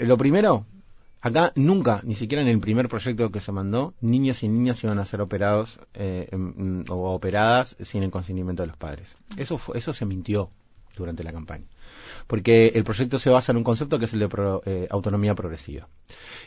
lo 0.00 0.16
primero, 0.16 0.66
Acá 1.22 1.52
nunca, 1.54 2.00
ni 2.02 2.16
siquiera 2.16 2.42
en 2.42 2.48
el 2.48 2.58
primer 2.58 2.88
proyecto 2.88 3.30
que 3.30 3.38
se 3.40 3.52
mandó, 3.52 3.94
niños 4.00 4.42
y 4.42 4.48
niñas 4.48 4.82
iban 4.82 4.98
a 4.98 5.04
ser 5.04 5.20
operados 5.20 5.78
eh, 5.94 6.28
o 6.88 7.14
operadas 7.14 7.76
sin 7.80 8.02
el 8.02 8.10
consentimiento 8.10 8.64
de 8.64 8.66
los 8.66 8.76
padres. 8.76 9.16
Eso, 9.36 9.60
eso 9.74 9.94
se 9.94 10.04
mintió 10.04 10.50
durante 10.96 11.22
la 11.22 11.32
campaña. 11.32 11.66
Porque 12.26 12.72
el 12.74 12.82
proyecto 12.82 13.20
se 13.20 13.30
basa 13.30 13.52
en 13.52 13.58
un 13.58 13.64
concepto 13.64 14.00
que 14.00 14.06
es 14.06 14.12
el 14.14 14.18
de 14.18 14.28
eh, 14.66 14.88
autonomía 14.90 15.36
progresiva. 15.36 15.86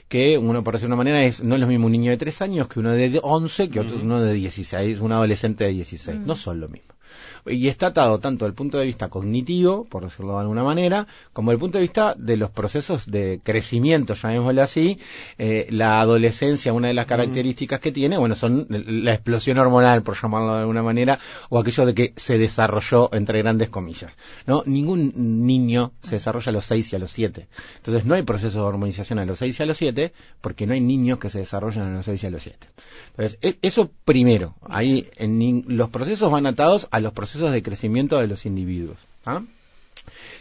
Que, 0.10 0.38
uno 0.38 0.62
por 0.62 0.74
decir 0.74 0.88
una 0.88 0.98
manera, 0.98 1.24
es 1.24 1.42
no 1.42 1.56
es 1.56 1.62
lo 1.62 1.68
mismo 1.68 1.86
un 1.86 1.94
niño 1.94 2.12
de 2.12 2.18
3 2.18 2.42
años 2.42 2.68
que 2.68 2.80
uno 2.80 2.92
de 2.92 3.20
11 3.24 3.70
que 3.70 3.80
otro, 3.80 3.96
uno 3.96 4.22
de 4.22 4.34
16, 4.34 5.00
un 5.00 5.14
adolescente 5.14 5.64
de 5.64 5.72
16. 5.72 6.20
No 6.20 6.36
son 6.36 6.60
lo 6.60 6.68
mismo 6.68 6.96
y 7.46 7.68
está 7.68 7.88
atado 7.88 8.20
tanto 8.20 8.46
desde 8.46 8.52
el 8.52 8.56
punto 8.56 8.78
de 8.78 8.86
vista 8.86 9.10
cognitivo, 9.10 9.86
por 9.86 10.04
decirlo 10.04 10.34
de 10.34 10.42
alguna 10.42 10.64
manera, 10.64 11.08
como 11.34 11.52
desde 11.52 11.56
el 11.56 11.60
punto 11.60 11.78
de 11.78 11.82
vista 11.84 12.16
de 12.18 12.38
los 12.38 12.50
procesos 12.52 13.10
de 13.10 13.40
crecimiento, 13.44 14.14
llamémoslo 14.14 14.62
así. 14.62 15.00
Eh, 15.38 15.68
la 15.70 16.00
adolescencia, 16.02 16.74
una 16.74 16.88
de 16.88 16.94
las 16.94 17.06
características 17.06 17.80
que 17.80 17.92
tiene, 17.92 18.18
bueno, 18.18 18.36
son 18.36 18.68
la 18.70 19.14
explosión 19.14 19.58
hormonal, 19.58 20.04
por 20.04 20.20
llamarlo 20.20 20.54
de 20.54 20.60
alguna 20.62 20.84
manera, 20.84 21.20
o 21.50 21.60
aquello 21.60 21.86
de 21.86 21.94
que 21.94 22.14
se 22.16 22.38
desarrolló 22.38 23.10
entre 23.14 23.40
grandes 23.40 23.70
comillas. 23.70 24.14
¿no? 24.46 24.64
Ningún 24.66 25.46
niño 25.46 25.94
se 26.02 26.16
desarrolla 26.16 26.50
a 26.50 26.54
los 26.54 26.66
6 26.66 26.94
y 26.94 26.96
a 26.96 27.00
los 27.00 27.12
7. 27.12 27.48
Entonces 27.78 28.06
no 28.06 28.16
hay 28.16 28.24
proceso 28.24 28.60
de 28.60 28.66
hormonización 28.66 29.20
a 29.20 29.26
los 29.26 29.40
6 29.40 29.60
y 29.60 29.64
a 29.64 29.66
los 29.66 29.78
7, 29.78 30.14
porque 30.42 30.68
no 30.68 30.74
hay 30.74 30.82
niños 30.82 31.20
que 31.20 31.30
se 31.30 31.40
desarrollan 31.40 31.92
a 31.92 31.96
los 31.96 32.06
6 32.06 32.24
y 32.24 32.28
a 32.28 32.32
los 32.32 32.44
7. 32.44 32.68
Entonces, 33.12 33.40
e, 33.42 33.58
eso 33.62 33.92
primero, 34.04 34.56
ahí 34.62 35.08
en, 35.18 35.64
los 35.68 35.90
procesos 35.90 36.32
van 36.32 36.46
atados 36.46 36.88
a 36.92 37.00
los 37.06 37.14
procesos 37.14 37.52
de 37.52 37.62
crecimiento 37.62 38.18
de 38.18 38.26
los 38.26 38.48
individuos. 38.48 38.98
¿ah? 39.28 39.44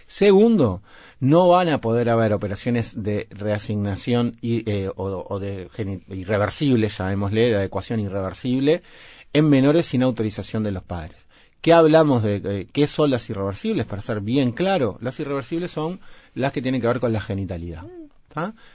Segundo, 0.06 0.80
no 1.20 1.48
van 1.48 1.68
a 1.68 1.82
poder 1.82 2.08
haber 2.08 2.32
operaciones 2.32 3.02
de 3.02 3.26
reasignación 3.30 4.38
y, 4.40 4.68
eh, 4.70 4.90
o, 4.96 5.38
de 5.38 5.68
irreversible, 6.08 6.88
llamémosle, 6.88 7.50
de 7.50 7.56
adecuación 7.56 8.00
irreversible, 8.00 8.82
en 9.34 9.50
menores 9.50 9.84
sin 9.84 10.02
autorización 10.02 10.62
de 10.64 10.72
los 10.72 10.82
padres. 10.82 11.16
¿Qué 11.60 11.74
hablamos 11.74 12.22
de 12.22 12.40
eh, 12.44 12.66
qué 12.72 12.86
son 12.86 13.10
las 13.10 13.28
irreversibles? 13.28 13.84
Para 13.84 14.00
ser 14.00 14.20
bien 14.20 14.52
claro, 14.52 14.96
las 15.02 15.20
irreversibles 15.20 15.70
son 15.70 16.00
las 16.34 16.50
que 16.52 16.62
tienen 16.62 16.80
que 16.80 16.86
ver 16.86 17.00
con 17.00 17.12
la 17.12 17.20
genitalidad. 17.20 17.84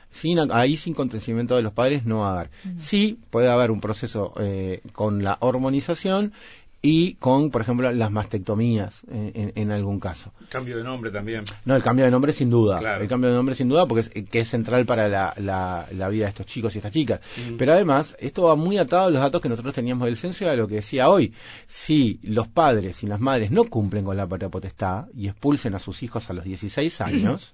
Sin, 0.10 0.40
ahí 0.54 0.78
sin 0.78 0.94
consentimiento 0.94 1.56
de 1.56 1.62
los 1.62 1.74
padres 1.74 2.06
no 2.06 2.20
va 2.20 2.30
a 2.30 2.34
haber. 2.34 2.50
Sí 2.78 3.20
puede 3.30 3.50
haber 3.50 3.72
un 3.72 3.82
proceso 3.82 4.34
eh, 4.40 4.82
con 4.94 5.22
la 5.22 5.38
hormonización 5.42 6.32
y 6.82 7.16
con, 7.16 7.52
por 7.52 7.62
ejemplo, 7.62 7.92
las 7.92 8.12
mastectomías 8.12 9.02
eh, 9.12 9.52
en, 9.56 9.72
algún 9.72 10.00
caso. 10.00 10.32
Cambio 10.50 10.78
de 10.78 10.84
nombre 10.84 11.12
también. 11.12 11.44
No, 11.66 11.76
el 11.76 11.84
cambio 11.84 12.06
de 12.06 12.12
nombre 12.12 12.32
sin 12.32 12.50
duda. 12.50 12.98
El 12.98 13.08
cambio 13.08 13.30
de 13.30 13.36
nombre 13.36 13.54
sin 13.54 13.68
duda 13.68 13.86
porque 13.86 14.02
es, 14.02 14.26
que 14.30 14.40
es 14.40 14.50
central 14.50 14.86
para 14.86 15.10
la, 15.10 15.34
la, 15.38 16.10
vida 16.10 16.26
de 16.26 16.30
estos 16.30 16.46
chicos 16.46 16.74
y 16.76 16.78
estas 16.78 16.94
chicas. 16.94 17.20
Pero 17.58 17.74
además, 17.74 18.16
esto 18.20 18.44
va 18.44 18.56
muy 18.56 18.78
atado 18.78 19.08
a 19.08 19.12
los 19.12 19.22
datos 19.22 19.42
que 19.42 19.50
nosotros 19.50 19.76
teníamos 19.76 20.06
del 20.06 20.16
censo 20.16 20.46
y 20.46 20.48
a 20.48 20.56
lo 20.56 20.68
que 20.68 20.76
decía 20.76 21.10
hoy. 21.10 21.34
Si 21.68 22.20
los 22.24 22.48
padres 22.48 23.04
y 23.04 23.08
las 23.08 23.20
madres 23.20 23.52
no 23.52 23.66
cumplen 23.66 24.06
con 24.06 24.16
la 24.16 24.28
patria 24.28 24.50
potestad 24.50 25.08
y 25.14 25.28
expulsen 25.28 25.76
a 25.76 25.80
sus 25.80 26.02
hijos 26.04 26.30
a 26.30 26.34
los 26.34 26.46
16 26.46 27.02
años, 27.02 27.54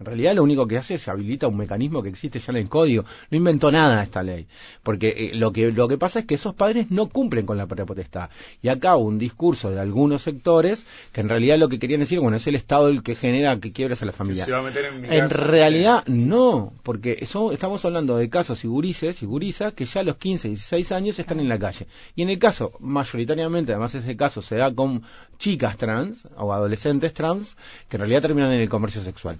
en 0.00 0.06
realidad 0.06 0.34
lo 0.34 0.42
único 0.42 0.66
que 0.66 0.76
hace 0.76 0.94
es 0.94 1.06
habilita 1.06 1.46
un 1.46 1.56
mecanismo 1.56 2.02
que 2.02 2.08
existe 2.08 2.40
ya 2.40 2.50
en 2.50 2.56
el 2.56 2.68
código. 2.68 3.04
No 3.30 3.36
inventó 3.36 3.70
nada 3.70 4.02
esta 4.02 4.24
ley. 4.24 4.46
Porque 4.82 5.08
eh, 5.08 5.30
lo, 5.34 5.52
que, 5.52 5.70
lo 5.70 5.86
que 5.86 5.98
pasa 5.98 6.20
es 6.20 6.24
que 6.24 6.34
esos 6.34 6.54
padres 6.54 6.90
no 6.90 7.06
cumplen 7.08 7.46
con 7.46 7.56
la 7.56 7.66
patria 7.66 7.86
potestad. 7.86 8.28
Y 8.60 8.68
acá 8.68 8.96
un 8.96 9.18
discurso 9.18 9.70
de 9.70 9.80
algunos 9.80 10.22
sectores 10.22 10.84
que 11.12 11.20
en 11.20 11.28
realidad 11.28 11.58
lo 11.58 11.68
que 11.68 11.78
querían 11.78 12.00
decir, 12.00 12.18
bueno, 12.18 12.36
es 12.36 12.46
el 12.48 12.56
Estado 12.56 12.88
el 12.88 13.04
que 13.04 13.14
genera 13.14 13.58
que 13.60 13.72
quiebres 13.72 14.02
a 14.02 14.06
la 14.06 14.12
familia. 14.12 14.46
en, 14.46 15.30
realidad 15.30 16.04
no, 16.06 16.72
porque 16.82 17.18
eso, 17.20 17.52
estamos 17.52 17.84
hablando 17.84 18.16
de 18.16 18.28
casos 18.28 18.64
y 18.64 18.68
gurises 18.68 19.22
y 19.22 19.26
gurisas 19.26 19.74
que 19.74 19.84
ya 19.84 20.00
a 20.00 20.04
los 20.04 20.16
15, 20.16 20.48
16 20.48 20.90
años 20.92 21.18
están 21.20 21.38
en 21.38 21.48
la 21.48 21.58
calle. 21.58 21.86
Y 22.16 22.22
en 22.22 22.30
el 22.30 22.40
caso, 22.40 22.72
mayoritariamente, 22.80 23.72
además 23.72 23.94
ese 23.94 24.16
caso 24.16 24.42
se 24.42 24.56
da 24.56 24.74
con 24.74 25.02
chicas 25.38 25.76
trans 25.76 26.26
o 26.36 26.52
adolescentes 26.52 27.14
trans 27.14 27.56
que 27.88 27.96
en 27.96 28.00
realidad 28.00 28.22
terminan 28.22 28.52
en 28.52 28.60
el 28.60 28.68
comercio 28.68 29.02
sexual. 29.02 29.38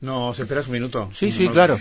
¿Nos 0.00 0.38
esperas 0.38 0.66
un 0.66 0.72
minuto? 0.72 1.10
Sí, 1.12 1.30
sí, 1.30 1.48
claro. 1.48 1.78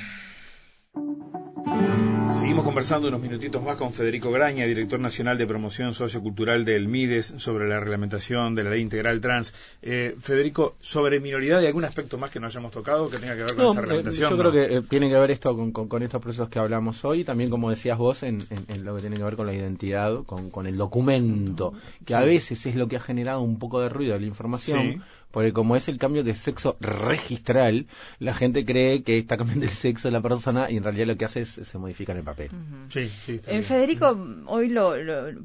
Seguimos 2.32 2.64
conversando 2.64 3.10
unos 3.10 3.22
minutitos 3.22 3.62
más 3.62 3.76
con 3.76 3.92
Federico 3.92 4.32
Graña, 4.32 4.66
director 4.66 5.00
nacional 5.00 5.38
de 5.38 5.46
promoción 5.46 5.94
sociocultural 5.94 6.64
del 6.64 6.88
MIDES, 6.88 7.34
sobre 7.38 7.68
la 7.68 7.80
reglamentación 7.80 8.56
de 8.56 8.64
la 8.64 8.70
ley 8.70 8.82
integral 8.82 9.20
trans. 9.20 9.54
Eh, 9.82 10.16
Federico, 10.18 10.76
sobre 10.80 11.20
minoridad, 11.20 11.60
¿hay 11.60 11.68
algún 11.68 11.84
aspecto 11.84 12.18
más 12.18 12.30
que 12.30 12.40
no 12.40 12.48
hayamos 12.48 12.72
tocado 12.72 13.10
que 13.10 13.18
tenga 13.18 13.36
que 13.36 13.44
ver 13.44 13.56
con 13.56 13.66
esta 13.68 13.80
eh, 13.80 13.82
reglamentación? 13.82 14.30
yo 14.30 14.38
creo 14.38 14.52
que 14.52 14.78
eh, 14.78 14.82
tiene 14.82 15.10
que 15.10 15.16
ver 15.16 15.32
esto 15.32 15.56
con, 15.74 16.04
estos 16.04 16.22
procesos 16.22 16.48
que 16.48 16.60
hablamos 16.60 17.04
hoy, 17.04 17.26
también 17.26 17.50
como 17.50 17.70
decías 17.70 17.98
vos, 17.98 18.24
en, 18.24 18.40
lo 18.84 18.96
que 18.96 19.02
tiene 19.02 19.18
que 19.18 19.24
ver 19.24 19.36
con 19.36 19.46
la 19.46 19.54
identidad, 19.54 20.24
con, 20.24 20.68
el 20.68 20.78
documento, 20.78 21.74
que 22.06 22.16
a 22.16 22.22
veces 22.22 22.66
es 22.66 22.76
lo 22.76 22.88
que 22.88 22.96
ha 22.96 23.02
generado 23.02 23.42
un 23.42 23.60
poco 23.60 23.82
de 23.82 23.90
ruido 23.90 24.14
de 24.14 24.22
la 24.22 24.28
información 24.28 25.04
porque 25.32 25.54
como 25.54 25.76
es 25.76 25.88
el 25.88 25.98
cambio 25.98 26.24
de 26.24 26.36
sexo 26.36 26.78
registral, 26.80 27.88
la 28.20 28.34
gente 28.34 28.66
cree 28.66 29.04
que 29.04 29.18
está 29.18 29.38
cambiando 29.38 29.66
el 29.66 29.72
sexo 29.72 30.08
de 30.08 30.12
la 30.12 30.22
persona 30.22 30.70
y 30.70 30.78
en 30.78 30.84
realidad 30.84 31.08
lo 31.08 31.18
que 31.18 31.26
hace 31.26 31.42
es 31.42 31.50
se 31.50 31.78
modifica 31.78 32.12
en 32.12 32.20
el 32.20 32.24
papel. 32.24 32.50
Sí, 32.90 33.12
sí. 33.26 33.40
Eh, 33.48 33.62
Federico, 33.62 34.18
hoy 34.48 34.70
lo, 34.70 34.94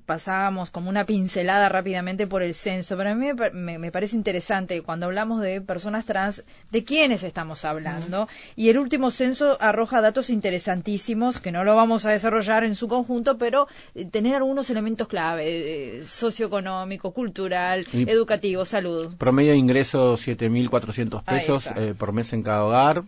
pasábamos 0.05 0.71
como 0.71 0.91
una 0.91 1.05
pincelada 1.07 1.69
rápidamente 1.69 2.27
por 2.27 2.43
el 2.43 2.55
censo, 2.55 2.97
pero 2.97 3.11
a 3.11 3.15
mí 3.15 3.29
me, 3.53 3.93
parece 3.93 4.17
interesante 4.17 4.83
cuando 4.83 5.07
hablamos 5.07 5.41
de 5.41 5.61
personas 5.61 6.05
trans, 6.05 6.45
de 6.71 6.85
quiénes 6.85 7.23
estamos 7.23 7.65
hablando. 7.65 8.29
Y 8.57 8.69
el 8.69 8.79
último 8.79 9.11
censo 9.11 9.57
arroja 9.61 10.01
datos 10.01 10.31
interesantísimos 10.31 11.41
que 11.41 11.53
no 11.53 11.65
lo 11.65 11.77
vamos 11.77 12.05
a 12.07 12.11
desarrollar 12.11 12.65
en 12.65 12.75
su 12.75 12.89
conjunto, 12.89 13.39
pero 13.39 13.69
eh, 13.95 14.05
tener 14.05 14.35
algunos 14.35 14.71
elementos 14.71 15.09
clave, 15.09 15.99
eh, 15.99 16.05
socioeconómico, 16.05 17.13
cultural, 17.13 17.87
educativo, 17.93 18.65
salud. 18.65 19.15
Promedio 19.17 19.53
de 19.53 19.59
ingreso 19.77 20.17
7.400 20.17 21.23
pesos 21.23 21.67
eh, 21.77 21.95
por 21.97 22.13
mes 22.13 22.33
en 22.33 22.43
cada 22.43 22.65
hogar. 22.65 23.05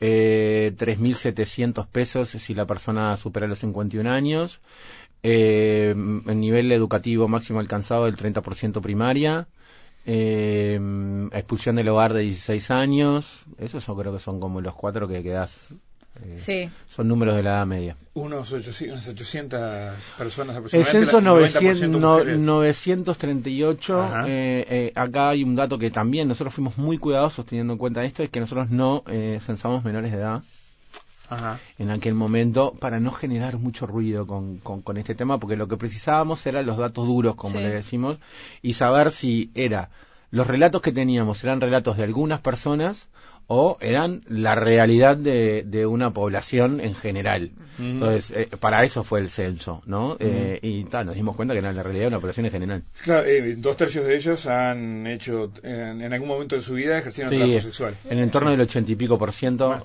Eh, 0.00 0.74
3.700 0.76 1.86
pesos 1.86 2.28
si 2.30 2.54
la 2.54 2.66
persona 2.66 3.16
supera 3.16 3.46
los 3.46 3.60
51 3.60 4.10
años. 4.10 4.60
Eh, 5.22 5.94
el 5.96 6.40
nivel 6.40 6.70
educativo 6.72 7.28
máximo 7.28 7.60
alcanzado 7.60 8.04
del 8.04 8.16
30% 8.16 8.82
primaria. 8.82 9.46
Eh, 10.04 10.78
expulsión 11.32 11.76
del 11.76 11.88
hogar 11.88 12.12
de 12.12 12.22
16 12.22 12.70
años. 12.70 13.44
Esos 13.56 13.86
yo 13.86 13.96
creo 13.96 14.12
que 14.12 14.20
son 14.20 14.38
como 14.38 14.60
los 14.60 14.74
cuatro 14.74 15.08
que 15.08 15.22
quedas 15.22 15.74
eh, 16.20 16.36
sí. 16.36 16.68
Son 16.90 17.08
números 17.08 17.34
de 17.36 17.42
la 17.42 17.50
edad 17.50 17.66
media. 17.66 17.96
Unos 18.14 18.52
800, 18.52 18.92
unas 18.92 19.08
800 19.08 20.10
personas 20.18 20.56
aproximadamente. 20.56 20.98
El 20.98 21.06
censo 21.06 21.20
938. 22.36 24.10
Eh, 24.26 24.66
eh, 24.68 24.92
acá 24.94 25.30
hay 25.30 25.42
un 25.42 25.56
dato 25.56 25.78
que 25.78 25.90
también 25.90 26.28
nosotros 26.28 26.54
fuimos 26.54 26.76
muy 26.76 26.98
cuidadosos 26.98 27.46
teniendo 27.46 27.72
en 27.72 27.78
cuenta 27.78 28.04
esto, 28.04 28.22
es 28.22 28.28
que 28.28 28.40
nosotros 28.40 28.68
no 28.70 29.02
eh, 29.06 29.40
censamos 29.44 29.82
menores 29.84 30.12
de 30.12 30.18
edad. 30.18 30.42
en 31.78 31.90
aquel 31.90 32.12
momento 32.12 32.74
para 32.78 33.00
no 33.00 33.10
generar 33.10 33.56
mucho 33.56 33.86
ruido 33.86 34.26
con, 34.26 34.58
con, 34.58 34.98
este 34.98 35.14
tema, 35.14 35.38
porque 35.38 35.56
lo 35.56 35.66
que 35.66 35.78
precisábamos 35.78 36.44
eran 36.44 36.66
los 36.66 36.76
datos 36.76 37.06
duros, 37.06 37.34
como 37.36 37.58
le 37.58 37.70
decimos, 37.70 38.18
y 38.60 38.74
saber 38.74 39.10
si 39.10 39.50
era 39.54 39.88
los 40.32 40.46
relatos 40.46 40.80
que 40.80 40.92
teníamos 40.92 41.44
eran 41.44 41.60
relatos 41.60 41.98
de 41.98 42.04
algunas 42.04 42.40
personas 42.40 43.08
o 43.46 43.76
eran 43.82 44.22
la 44.28 44.54
realidad 44.54 45.16
de, 45.16 45.62
de 45.62 45.84
una 45.84 46.12
población 46.12 46.80
en 46.80 46.94
general. 46.94 47.50
Entonces, 47.78 48.30
eh, 48.34 48.48
para 48.58 48.82
eso 48.82 49.04
fue 49.04 49.20
el 49.20 49.28
censo, 49.28 49.82
¿no? 49.84 50.16
Eh, 50.20 50.58
y 50.62 50.84
tal, 50.84 51.06
nos 51.06 51.16
dimos 51.16 51.36
cuenta 51.36 51.52
que 51.52 51.58
era 51.58 51.72
la 51.72 51.82
realidad 51.82 52.04
de 52.04 52.08
una 52.08 52.20
población 52.20 52.46
en 52.46 52.52
general. 52.52 52.82
Claro, 53.02 53.26
eh, 53.26 53.56
dos 53.56 53.76
tercios 53.76 54.06
de 54.06 54.16
ellos 54.16 54.46
han 54.46 55.06
hecho, 55.06 55.52
en, 55.62 56.10
algún 56.10 56.28
momento 56.28 56.56
de 56.56 56.62
su 56.62 56.74
vida, 56.74 56.98
ejercieron 56.98 57.34
trabajo 57.34 57.60
sexual. 57.60 57.96
En 58.06 58.18
el 58.18 58.24
entorno 58.24 58.50
del 58.52 58.60
ochenta 58.62 58.90
y 58.90 58.96
pico 58.96 59.18
por 59.18 59.32
ciento 59.32 59.82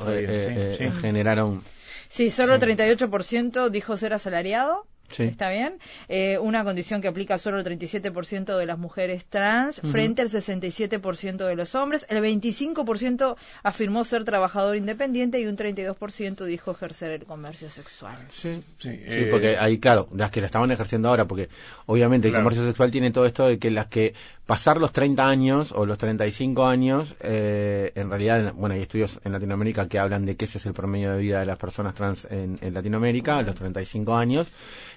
generaron... 1.01 1.61
Sí, 2.07 2.29
solo 2.29 2.55
el 2.55 2.61
38% 2.61 3.69
dijo 3.69 3.97
ser 3.97 4.13
asalariado 4.13 4.85
¿Está 5.17 5.49
bien? 5.49 5.79
Eh, 6.09 6.37
una 6.37 6.63
condición 6.63 7.01
que 7.01 7.07
aplica 7.07 7.37
solo 7.37 7.59
el 7.59 7.65
37% 7.65 8.57
de 8.57 8.65
las 8.65 8.77
mujeres 8.77 9.25
trans 9.25 9.81
frente 9.81 10.21
al 10.21 10.29
67% 10.29 11.45
de 11.45 11.55
los 11.55 11.75
hombres. 11.75 12.05
El 12.09 12.23
25% 12.23 13.35
afirmó 13.63 14.03
ser 14.03 14.25
trabajador 14.25 14.75
independiente 14.75 15.39
y 15.39 15.45
un 15.45 15.57
32% 15.57 16.45
dijo 16.45 16.71
ejercer 16.71 17.11
el 17.11 17.25
comercio 17.25 17.69
sexual. 17.69 18.17
Sí, 18.31 18.61
sí, 18.77 18.99
porque 19.29 19.57
ahí, 19.57 19.79
claro, 19.79 20.09
las 20.13 20.31
que 20.31 20.41
la 20.41 20.47
estaban 20.47 20.71
ejerciendo 20.71 21.09
ahora, 21.09 21.25
porque 21.25 21.49
obviamente 21.85 22.27
el 22.27 22.33
comercio 22.33 22.65
sexual 22.65 22.91
tiene 22.91 23.11
todo 23.11 23.25
esto 23.25 23.47
de 23.47 23.59
que 23.59 23.71
las 23.71 23.87
que 23.87 24.13
pasar 24.47 24.77
los 24.77 24.93
30 24.93 25.27
años 25.27 25.73
o 25.73 25.85
los 25.85 25.97
35 25.97 26.65
años, 26.65 27.15
eh, 27.19 27.91
en 27.95 28.09
realidad, 28.09 28.53
bueno, 28.55 28.75
hay 28.75 28.81
estudios 28.81 29.19
en 29.25 29.33
Latinoamérica 29.33 29.89
que 29.89 29.99
hablan 29.99 30.25
de 30.25 30.37
que 30.37 30.45
ese 30.45 30.57
es 30.57 30.65
el 30.65 30.73
promedio 30.73 31.11
de 31.11 31.19
vida 31.19 31.41
de 31.41 31.45
las 31.45 31.57
personas 31.57 31.93
trans 31.95 32.25
en, 32.31 32.57
Latinoamérica, 32.73 33.37
a 33.37 33.41
los 33.41 33.55
35 33.55 34.15
años. 34.15 34.49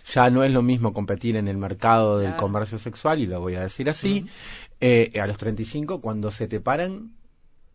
Ya 0.06 0.30
no 0.30 0.44
es 0.44 0.52
lo 0.52 0.62
mismo 0.62 0.92
competir 0.92 1.34
en 1.34 1.48
el 1.48 1.56
mercado 1.56 2.20
del 2.20 2.36
comercio 2.36 2.78
sexual, 2.78 3.18
y 3.18 3.26
lo 3.26 3.40
voy 3.40 3.56
a 3.56 3.62
decir 3.62 3.90
así, 3.90 4.26
eh, 4.80 5.18
a 5.20 5.26
los 5.26 5.36
35, 5.36 6.00
cuando 6.00 6.30
se 6.30 6.46
te 6.46 6.60
paran 6.60 7.10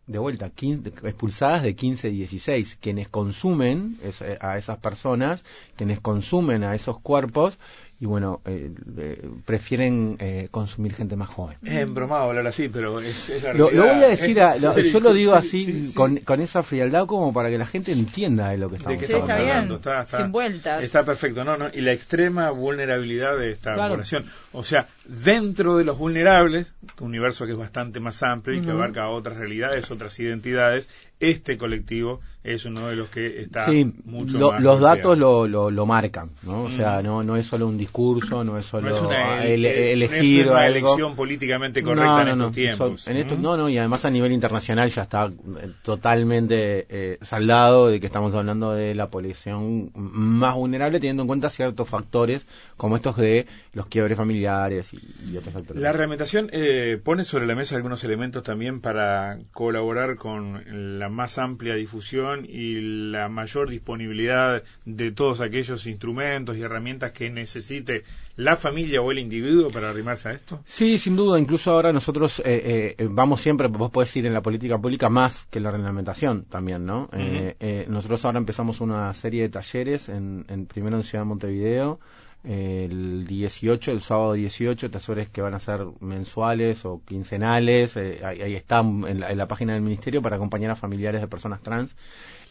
de 0.06 0.18
vuelta, 0.18 0.46
expulsadas 0.46 1.62
de 1.62 1.74
15 1.74 2.08
y 2.08 2.16
16. 2.18 2.78
Quienes 2.80 3.08
consumen 3.08 3.98
a 4.40 4.56
esas 4.56 4.78
personas, 4.78 5.44
quienes 5.76 6.00
consumen 6.00 6.64
a 6.64 6.74
esos 6.74 7.00
cuerpos, 7.00 7.58
y 7.98 8.04
bueno, 8.04 8.42
eh, 8.44 8.74
eh, 8.98 9.30
prefieren 9.46 10.16
eh, 10.20 10.48
consumir 10.50 10.92
gente 10.92 11.16
más 11.16 11.30
joven. 11.30 11.56
Es 11.62 11.76
embromado 11.76 12.24
hablar 12.24 12.46
así, 12.46 12.68
pero 12.68 13.00
es, 13.00 13.42
la 13.42 13.54
lo, 13.54 13.70
lo, 13.70 13.84
voy 13.86 14.04
a 14.04 14.08
decir, 14.08 14.36
yo 14.36 15.00
lo 15.00 15.14
digo 15.14 15.34
así 15.34 15.92
con, 15.94 16.16
con, 16.18 16.40
esa 16.42 16.62
frialdad 16.62 17.06
como 17.06 17.32
para 17.32 17.48
que 17.48 17.56
la 17.56 17.64
gente 17.64 17.92
entienda 17.92 18.50
de 18.50 18.58
lo 18.58 18.68
que 18.68 18.76
estamos, 18.76 19.30
hablando. 19.30 19.76
Está, 19.76 20.06
Sin 20.06 20.30
vueltas. 20.30 20.82
Está 20.82 21.04
perfecto, 21.04 21.42
no, 21.42 21.56
no, 21.56 21.70
y 21.72 21.80
la 21.80 21.92
extrema 21.92 22.50
vulnerabilidad 22.50 23.38
de 23.38 23.52
esta 23.52 23.74
población. 23.74 24.26
O 24.52 24.62
sea, 24.62 24.88
dentro 25.06 25.78
de 25.78 25.84
los 25.84 25.96
vulnerables, 25.96 26.74
un 27.00 27.08
universo 27.08 27.46
que 27.46 27.52
es 27.52 27.58
bastante 27.58 27.98
más 27.98 28.22
amplio 28.22 28.58
y 28.58 28.62
que 28.62 28.72
abarca 28.72 29.08
otras 29.08 29.38
realidades, 29.38 29.90
otras 29.90 30.18
identidades, 30.20 30.90
este 31.18 31.56
colectivo 31.56 32.20
es 32.44 32.64
uno 32.64 32.88
de 32.88 32.96
los 32.96 33.08
que 33.08 33.42
está 33.42 33.66
mucho 34.04 34.38
más 34.38 34.60
los 34.60 34.80
datos 34.80 35.18
lo, 35.18 35.48
lo, 35.48 35.86
marcan 35.86 36.30
no 36.44 36.64
o 36.64 36.70
sea 36.70 37.02
no 37.02 37.22
no 37.22 37.36
es 37.36 37.46
solo 37.46 37.66
un 37.66 37.78
discurso 37.78 38.44
no 38.44 38.58
es 38.58 38.66
solo 38.66 38.94
una, 39.06 39.44
elegir 39.44 40.48
una 40.48 40.66
elección 40.66 41.16
políticamente 41.16 41.82
correcta 41.82 42.22
en 42.22 42.28
estos 42.28 42.52
tiempos. 42.52 43.08
no 43.38 43.56
no 43.56 43.68
y 43.68 43.78
además 43.78 44.04
a 44.04 44.10
nivel 44.10 44.32
internacional 44.32 44.90
ya 44.90 45.02
está 45.02 45.26
eh, 45.26 45.70
totalmente 45.82 46.86
eh, 46.88 47.18
saldado 47.22 47.88
de 47.88 47.98
que 47.98 48.06
estamos 48.06 48.34
hablando 48.34 48.72
de 48.72 48.94
la 48.94 49.08
población 49.08 49.90
más 49.94 50.54
vulnerable 50.54 51.00
teniendo 51.00 51.22
en 51.22 51.28
cuenta 51.28 51.50
ciertos 51.50 51.88
factores 51.88 52.46
como 52.76 52.96
estos 52.96 53.16
de 53.16 53.46
los 53.72 53.86
quiebres 53.86 54.16
familiares 54.16 54.92
y, 54.92 55.36
otros 55.36 55.54
factores. 55.54 55.82
La 55.82 55.92
reglamentación 55.92 56.48
eh, 56.52 57.00
pone 57.02 57.24
sobre 57.24 57.46
la 57.46 57.54
mesa 57.54 57.76
algunos 57.76 58.04
elementos 58.04 58.42
también 58.42 58.80
para 58.80 59.38
colaborar 59.52 60.16
con 60.16 60.98
la 60.98 61.05
más 61.08 61.38
amplia 61.38 61.74
difusión 61.74 62.46
y 62.48 63.10
la 63.10 63.28
mayor 63.28 63.70
disponibilidad 63.70 64.62
de 64.84 65.12
todos 65.12 65.40
aquellos 65.40 65.86
instrumentos 65.86 66.56
y 66.56 66.62
herramientas 66.62 67.12
que 67.12 67.30
necesite 67.30 68.04
la 68.36 68.56
familia 68.56 69.00
o 69.00 69.10
el 69.10 69.18
individuo 69.18 69.70
para 69.70 69.90
arrimarse 69.90 70.28
a 70.28 70.32
esto? 70.32 70.60
Sí, 70.64 70.98
sin 70.98 71.16
duda. 71.16 71.38
Incluso 71.38 71.70
ahora 71.70 71.92
nosotros 71.92 72.40
eh, 72.44 72.94
eh, 72.98 73.08
vamos 73.10 73.40
siempre, 73.40 73.68
vos 73.68 73.90
podés 73.90 74.14
ir 74.16 74.26
en 74.26 74.34
la 74.34 74.42
política 74.42 74.78
pública 74.78 75.08
más 75.08 75.46
que 75.50 75.60
la 75.60 75.70
reglamentación 75.70 76.44
también, 76.44 76.84
¿no? 76.84 77.08
Eh, 77.12 77.86
nosotros 77.88 78.24
ahora 78.24 78.38
empezamos 78.38 78.80
una 78.80 79.12
serie 79.14 79.42
de 79.42 79.48
talleres, 79.48 80.08
en, 80.08 80.44
en 80.48 80.66
primero 80.66 80.96
en 80.96 81.02
Ciudad 81.02 81.22
de 81.22 81.28
Montevideo, 81.28 82.00
el 82.46 83.26
18, 83.26 83.92
el 83.92 84.00
sábado 84.00 84.34
18, 84.34 84.90
talleres 84.90 85.28
que 85.28 85.42
van 85.42 85.54
a 85.54 85.58
ser 85.58 85.84
mensuales 86.00 86.84
o 86.84 87.02
quincenales, 87.04 87.96
eh, 87.96 88.20
ahí, 88.24 88.54
están 88.54 89.04
en 89.08 89.20
la, 89.20 89.48
página 89.48 89.72
del 89.72 89.82
ministerio 89.82 90.22
para 90.22 90.36
acompañar 90.36 90.70
a 90.70 90.76
familiares 90.76 91.20
de 91.20 91.28
personas 91.28 91.62
trans 91.62 91.96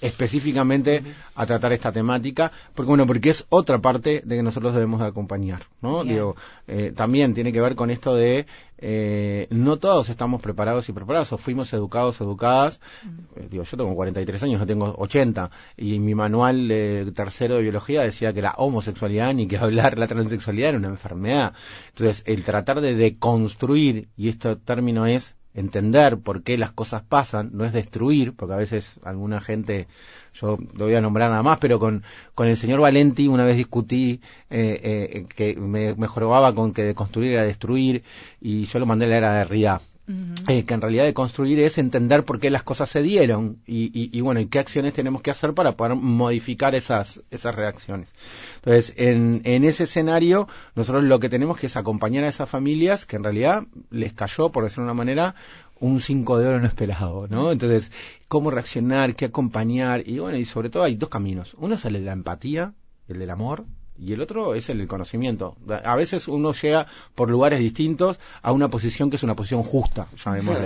específicamente 0.02 1.04
a 1.36 1.46
tratar 1.46 1.74
esta 1.74 1.92
temática, 1.92 2.52
porque 2.74 2.90
bueno, 2.90 3.08
porque 3.08 3.30
es 3.30 3.46
otra 3.50 3.80
parte 3.80 4.22
de 4.26 4.36
que 4.36 4.44
nosotros 4.44 4.74
debemos 4.74 5.00
de 5.00 5.08
acompañar, 5.08 5.64
¿no? 5.82 6.04
Digo, 6.04 6.36
eh, 6.68 6.92
también 6.96 7.34
tiene 7.34 7.52
que 7.52 7.62
ver 7.62 7.76
con 7.76 7.90
esto 7.90 8.16
de 8.16 8.46
eh, 8.78 9.48
no 9.52 9.78
todos 9.78 10.10
estamos 10.10 10.42
preparados 10.42 10.90
y 10.90 10.94
preparados, 10.94 11.32
o 11.32 11.38
fuimos 11.38 11.72
educados, 11.74 12.20
educadas. 12.20 12.82
Eh, 13.36 13.48
digo, 13.50 13.64
yo 13.64 13.78
tengo 13.78 13.96
43 13.96 14.44
años, 14.44 14.60
yo 14.60 14.68
tengo 14.68 14.94
80, 14.98 15.50
y 15.78 16.00
mi 16.00 16.14
manual 16.14 16.68
de 16.68 17.12
tercero 17.16 17.56
de 17.56 17.64
biología 17.64 18.02
decía 18.02 18.34
que 18.34 18.42
la 18.42 18.52
homosexualidad 18.58 19.34
ni 19.34 19.48
que 19.48 19.58
hablar 19.58 19.98
la 19.98 20.08
transexualidad 20.08 20.70
era 20.70 20.78
una 20.78 20.90
enfermedad. 20.90 21.54
Entonces, 21.90 22.24
el 22.28 22.44
tratar 22.44 22.82
de 22.82 22.96
deconstruir, 22.96 24.10
y 24.18 24.30
este 24.30 24.56
término 24.58 25.06
es 25.06 25.35
entender 25.56 26.18
por 26.20 26.44
qué 26.44 26.58
las 26.58 26.72
cosas 26.72 27.02
pasan, 27.02 27.52
no 27.54 27.66
es 27.66 27.74
destruir, 27.74 28.34
porque 28.34 28.54
a 28.54 28.58
veces 28.58 29.00
alguna 29.04 29.42
gente, 29.42 29.88
yo 30.34 30.58
lo 30.74 30.86
voy 30.86 30.96
a 30.96 31.02
nombrar 31.02 31.32
nada 31.32 31.44
más, 31.44 31.58
pero 31.60 31.80
con, 31.80 32.04
con 32.36 32.48
el 32.48 32.58
señor 32.58 32.82
Valenti 32.82 33.28
una 33.28 33.46
vez 33.46 33.58
discutí 33.58 34.22
eh, 34.50 34.80
eh, 34.84 35.26
que 35.34 35.56
me, 35.56 35.96
me 35.96 36.08
con 36.08 36.74
que 36.74 36.84
deconstruir 36.84 37.32
era 37.32 37.44
destruir, 37.44 38.04
y 38.42 38.66
yo 38.66 38.80
lo 38.80 38.86
mandé 38.86 39.06
a 39.06 39.08
la 39.10 39.18
era 39.18 39.34
de 39.34 39.44
Eh, 40.48 40.66
que 40.66 40.74
en 40.76 40.82
realidad 40.82 41.04
de 41.06 41.16
construir 41.16 41.60
es 41.60 41.80
entender 41.80 42.26
por 42.26 42.40
qué 42.40 42.52
las 42.52 42.62
cosas 42.62 42.92
se 42.92 43.02
dieron 43.02 43.58
y, 43.66 44.22
bueno, 44.22 44.40
y 44.40 44.46
qué 44.46 44.60
acciones 44.60 44.94
tenemos 44.94 45.24
que 45.24 45.32
hacer 45.32 45.54
para 45.56 45.72
poder 45.72 45.96
modificar 45.96 46.76
esas, 46.76 47.24
esas 47.32 47.56
reacciones. 47.56 48.10
Entonces, 48.58 48.94
en, 48.98 49.42
en 49.46 49.64
ese 49.64 49.86
escenario, 49.86 50.48
nosotros 50.76 51.04
lo 51.06 51.20
que 51.20 51.30
tenemos 51.30 51.58
que 51.58 51.66
es 51.66 51.76
acompañar 51.76 52.24
a 52.24 52.30
esas 52.30 52.48
familias 52.48 53.08
que 53.08 53.16
en 53.16 53.24
realidad 53.24 53.64
les 53.90 54.14
cayó, 54.14 54.52
por 54.52 54.64
decirlo 54.64 54.84
de 54.84 54.92
una 54.92 54.98
manera, 54.98 55.36
un 55.80 56.00
cinco 56.00 56.38
de 56.38 56.48
oro 56.48 56.60
no 56.60 56.68
esperado, 56.68 57.28
¿no? 57.28 57.52
Entonces, 57.52 57.92
cómo 58.28 58.52
reaccionar, 58.52 59.16
qué 59.16 59.26
acompañar, 59.26 60.08
y 60.08 60.20
bueno, 60.20 60.38
y 60.38 60.46
sobre 60.46 60.70
todo 60.70 60.84
hay 60.84 60.96
dos 60.96 61.10
caminos. 61.10 61.56
Uno 61.58 61.76
es 61.76 61.86
el 61.86 61.94
de 61.94 62.02
la 62.02 62.14
empatía, 62.14 62.74
el 63.08 63.20
del 63.20 63.32
amor, 63.32 63.66
y 64.00 64.14
el 64.14 64.22
otro 64.22 64.56
es 64.56 64.70
el 64.70 64.88
conocimiento. 64.88 65.56
A 65.84 65.96
veces 65.96 66.28
uno 66.28 66.54
llega 66.54 66.88
por 67.16 67.30
lugares 67.30 67.60
distintos 67.60 68.20
a 68.42 68.52
una 68.52 68.68
posición 68.68 69.10
que 69.10 69.16
es 69.16 69.24
una 69.24 69.36
posición 69.36 69.64
justa. 69.64 70.08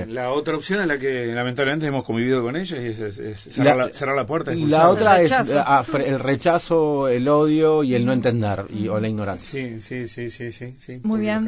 la 0.07 0.31
otra 0.31 0.55
opción 0.55 0.81
en 0.81 0.87
la 0.87 0.97
que 0.97 1.27
lamentablemente 1.27 1.87
hemos 1.87 2.03
convivido 2.03 2.41
con 2.41 2.55
ellos 2.55 2.79
es, 2.79 3.39
cerrar, 3.39 4.15
la, 4.15 4.25
puerta. 4.25 4.53
La 4.55 4.89
otra 4.89 5.21
es 5.21 5.31
el 5.31 6.19
rechazo, 6.19 7.07
el 7.07 7.27
odio 7.27 7.83
y 7.83 7.95
el 7.95 8.05
no 8.05 8.13
entender 8.13 8.65
y, 8.69 8.87
o 8.87 8.99
la 8.99 9.07
ignorancia. 9.07 9.49
Sí, 9.49 9.79
sí, 9.79 10.07
sí, 10.07 10.51
sí, 10.51 10.75
sí. 10.79 10.99
Muy 11.03 11.21
bien. 11.21 11.39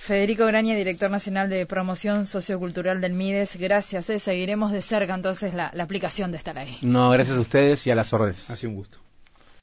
Federico 0.00 0.46
Graña, 0.46 0.76
director 0.76 1.10
nacional 1.10 1.50
de 1.50 1.66
promoción 1.66 2.24
sociocultural 2.24 3.00
del 3.00 3.12
MIDES. 3.12 3.56
Gracias. 3.56 4.08
Eh. 4.10 4.18
Seguiremos 4.18 4.72
de 4.72 4.82
cerca 4.82 5.14
entonces 5.14 5.54
la, 5.54 5.70
la 5.74 5.84
aplicación 5.84 6.30
de 6.30 6.38
esta 6.38 6.52
ley. 6.52 6.78
No, 6.82 7.10
gracias 7.10 7.36
a 7.36 7.40
ustedes 7.40 7.86
y 7.86 7.90
a 7.90 7.94
las 7.94 8.12
órdenes. 8.12 8.48
Ha 8.50 8.56
sido 8.56 8.70
un 8.70 8.76
gusto. 8.76 9.05